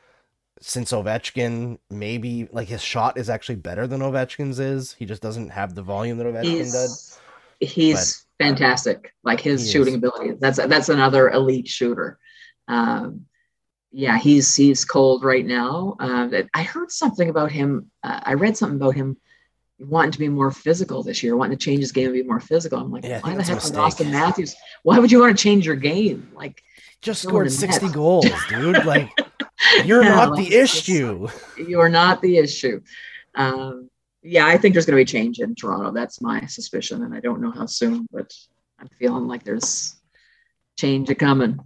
[0.62, 1.78] since Ovechkin.
[1.92, 4.94] Maybe like his shot is actually better than Ovechkin's is.
[4.94, 7.20] He just doesn't have the volume that Ovechkin does.
[7.60, 9.14] He's he's fantastic.
[9.24, 9.98] Like his shooting is.
[10.00, 10.38] ability.
[10.40, 12.18] That's that's another elite shooter.
[12.68, 13.26] Um,
[13.92, 15.96] yeah, he's he's cold right now.
[16.00, 17.90] Uh, I heard something about him.
[18.04, 19.18] Uh, I read something about him
[19.80, 22.40] wanting to be more physical this year, wanting to change his game and be more
[22.42, 22.80] physical.
[22.80, 23.74] I'm like, Yeah, why the heck would.
[23.74, 24.56] Auston Matthews?
[24.84, 26.30] Why would you want to change your game?
[26.36, 26.62] Like,
[27.02, 27.96] Just scored sixty net.
[27.96, 28.86] goals, dude.
[28.86, 29.10] Like
[29.86, 31.28] you're Yeah, not like, the issue.
[31.58, 32.82] you're not the issue.
[33.36, 33.90] Um,
[34.22, 35.92] yeah, I think there's going to be change in Toronto.
[35.92, 38.34] That's my suspicion, and I don't know how soon, but
[38.80, 39.96] I'm feeling like there's
[40.78, 41.60] change coming.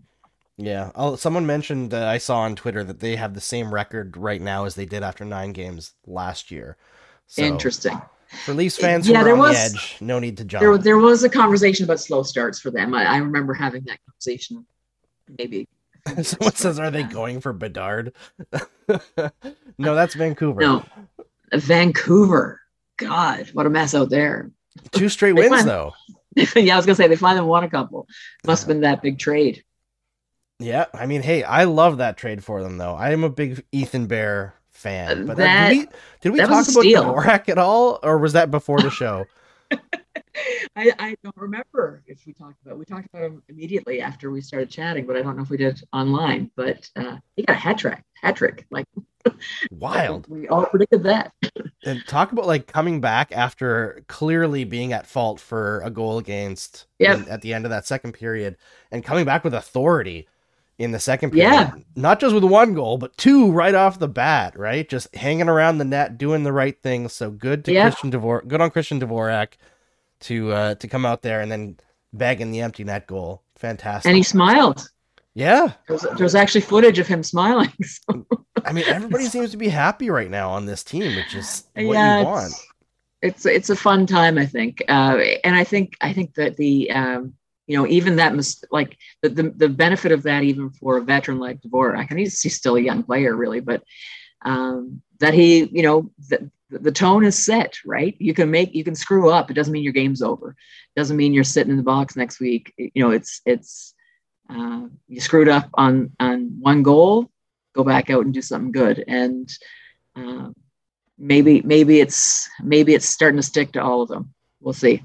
[0.58, 0.92] Yeah.
[0.96, 4.42] Oh, someone mentioned uh, I saw on Twitter that they have the same record right
[4.42, 6.78] now as they did after nine games last year.
[7.28, 8.00] So Interesting.
[8.46, 10.62] for Leafs fans Yeah, who there on was- the edge, no need to jump.
[10.62, 12.94] There, there was a conversation about slow starts for them.
[12.94, 14.66] I, I remember having that conversation.
[15.40, 15.68] Maybe
[16.22, 18.14] Someone says, "Are they going for Bedard?"
[19.78, 20.60] no, that's Vancouver.
[20.60, 20.84] no,
[21.54, 22.60] Vancouver.
[22.98, 24.52] God, what a mess out there.
[24.92, 25.94] Two straight wins though.
[26.56, 28.08] yeah, I was gonna say they finally won a couple.
[28.46, 29.64] Must have been that big trade.
[30.64, 32.94] Yeah, I mean, hey, I love that trade for them though.
[32.96, 35.26] I am a big Ethan Bear fan.
[35.26, 35.88] But That- did we
[36.22, 36.84] did we talk about.
[36.86, 39.26] Dvorak at all, or was that before the show?
[40.76, 44.42] I, I don't remember if we talked about we talked about him immediately after we
[44.42, 46.50] started chatting, but I don't know if we did online.
[46.56, 48.66] But uh, he got a hat trick, hat trick.
[48.72, 48.86] Like
[49.72, 50.28] Wild.
[50.28, 51.34] we all predicted that.
[51.86, 56.88] And talk about like coming back after clearly being at fault for a goal against
[57.00, 57.20] Yep.
[57.20, 58.58] in- at the end of that second period
[58.92, 60.28] and coming back with authority
[60.80, 61.52] in the second period.
[61.52, 61.72] Yeah.
[61.96, 64.88] Not just with one goal, but two right off the bat, right?
[64.88, 67.08] Just hanging around the net, doing the right thing.
[67.10, 67.90] So good to Yeah.
[67.90, 69.54] Christian Dvorak, good on Christian Dvorak
[70.22, 71.78] to uh to come out there and then
[72.14, 73.44] bagging the empty net goal.
[73.58, 74.10] Fantastic.
[74.10, 74.90] And he smiled.
[75.36, 75.74] yeah.
[75.88, 77.72] There was, there was actually footage of him smiling.
[77.84, 78.26] So,
[78.66, 81.84] I mean everybody seems to be happy right now on this team, which is what
[81.94, 82.54] yeah, you want.
[83.22, 86.56] It's, it's it's a fun time, I think, uh, and I think I think that
[86.58, 87.34] the um,
[87.68, 91.02] you know even that mis- like the, the the benefit of that even for a
[91.02, 93.84] veteran like Dvorak, and he's he's still a young player really, but
[94.44, 98.16] um, that he you know the, the tone is set right.
[98.20, 99.50] You can make you can screw up.
[99.50, 100.50] It doesn't mean your game's over.
[100.50, 102.74] It doesn't mean you're sitting in the box next week.
[102.78, 103.94] You know it's it's
[104.50, 107.32] uh, you screwed up on on one goal,
[107.74, 109.52] go back out and do something good and.
[110.16, 110.56] Um,
[111.18, 114.34] maybe maybe it's maybe it's starting to stick to all of them.
[114.60, 115.04] We'll see.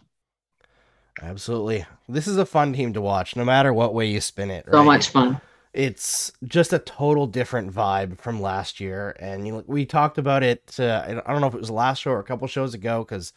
[1.22, 1.84] Absolutely.
[2.08, 4.66] This is a fun team to watch, no matter what way you spin it.
[4.70, 5.40] So much fun.
[5.72, 10.74] It's just a total different vibe from last year, and you we talked about it.
[10.78, 13.32] Uh, I don't know if it was last show or a couple shows ago, because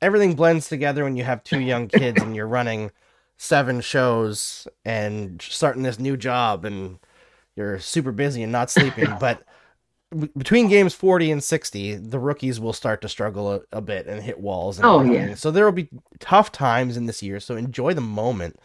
[0.00, 2.90] everything blends together when you have two young kids and you're running
[3.36, 6.98] seven shows and starting this new job, and
[7.54, 9.14] you're super busy and not sleeping.
[9.20, 9.42] but
[10.38, 14.22] between games 40 and 60 the rookies will start to struggle a, a bit and
[14.22, 15.28] hit walls and Oh, everything.
[15.30, 15.34] yeah.
[15.34, 15.88] so there will be
[16.20, 18.56] tough times in this year so enjoy the moment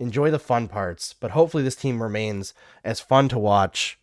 [0.00, 3.98] enjoy the fun parts but hopefully this team remains as fun to watch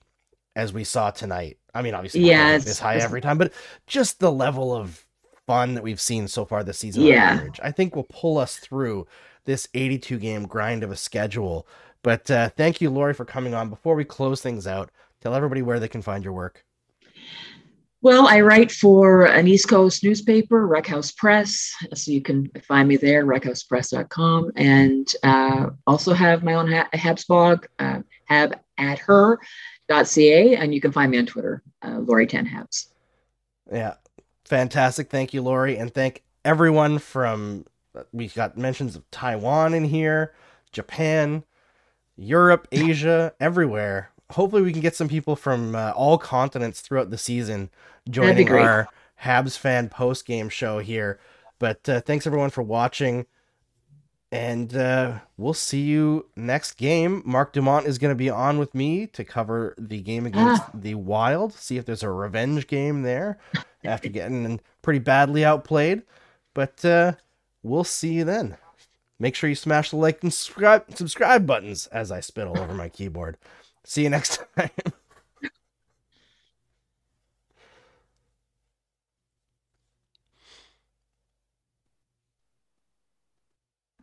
[0.55, 3.51] as we saw tonight i mean obviously Yeah, it's- this high it's- every time but
[3.87, 5.05] just the level of
[5.45, 7.31] fun that we've seen so far this season Yeah.
[7.31, 9.05] average, i think will pull us through
[9.43, 11.67] this 82 game grind of a schedule
[12.03, 14.91] but uh, thank you lori for coming on before we close things out
[15.21, 16.63] tell everybody where they can find your work
[18.05, 21.73] Well, I write for an East Coast newspaper, Rec House Press.
[21.95, 24.51] So you can find me there, rechauspress.com.
[24.55, 30.55] And uh, also have my own ha- Habs blog, uh, have at her.ca.
[30.55, 32.89] And you can find me on Twitter, uh, Lori 10 Habs.
[33.73, 33.95] Yeah,
[34.43, 35.09] fantastic.
[35.09, 37.65] Thank you, Lori, and thank everyone from.
[38.13, 40.35] we've got mentions of Taiwan in here,
[40.71, 41.43] Japan,
[42.15, 44.11] Europe, Asia, everywhere.
[44.31, 47.69] Hopefully, we can get some people from uh, all continents throughout the season
[48.09, 48.87] joining our
[49.23, 51.19] Habs fan post game show here.
[51.59, 53.27] But uh, thanks everyone for watching,
[54.31, 57.21] and uh, we'll see you next game.
[57.25, 60.69] Mark Dumont is going to be on with me to cover the game against Ah.
[60.73, 61.53] the Wild.
[61.53, 63.37] See if there's a revenge game there
[63.85, 66.01] after getting pretty badly outplayed.
[66.53, 67.13] But uh,
[67.63, 68.57] we'll see you then.
[69.19, 72.73] Make sure you smash the like and subscribe subscribe buttons as I spit all over
[72.73, 73.37] my keyboard.
[73.85, 74.69] See you next time.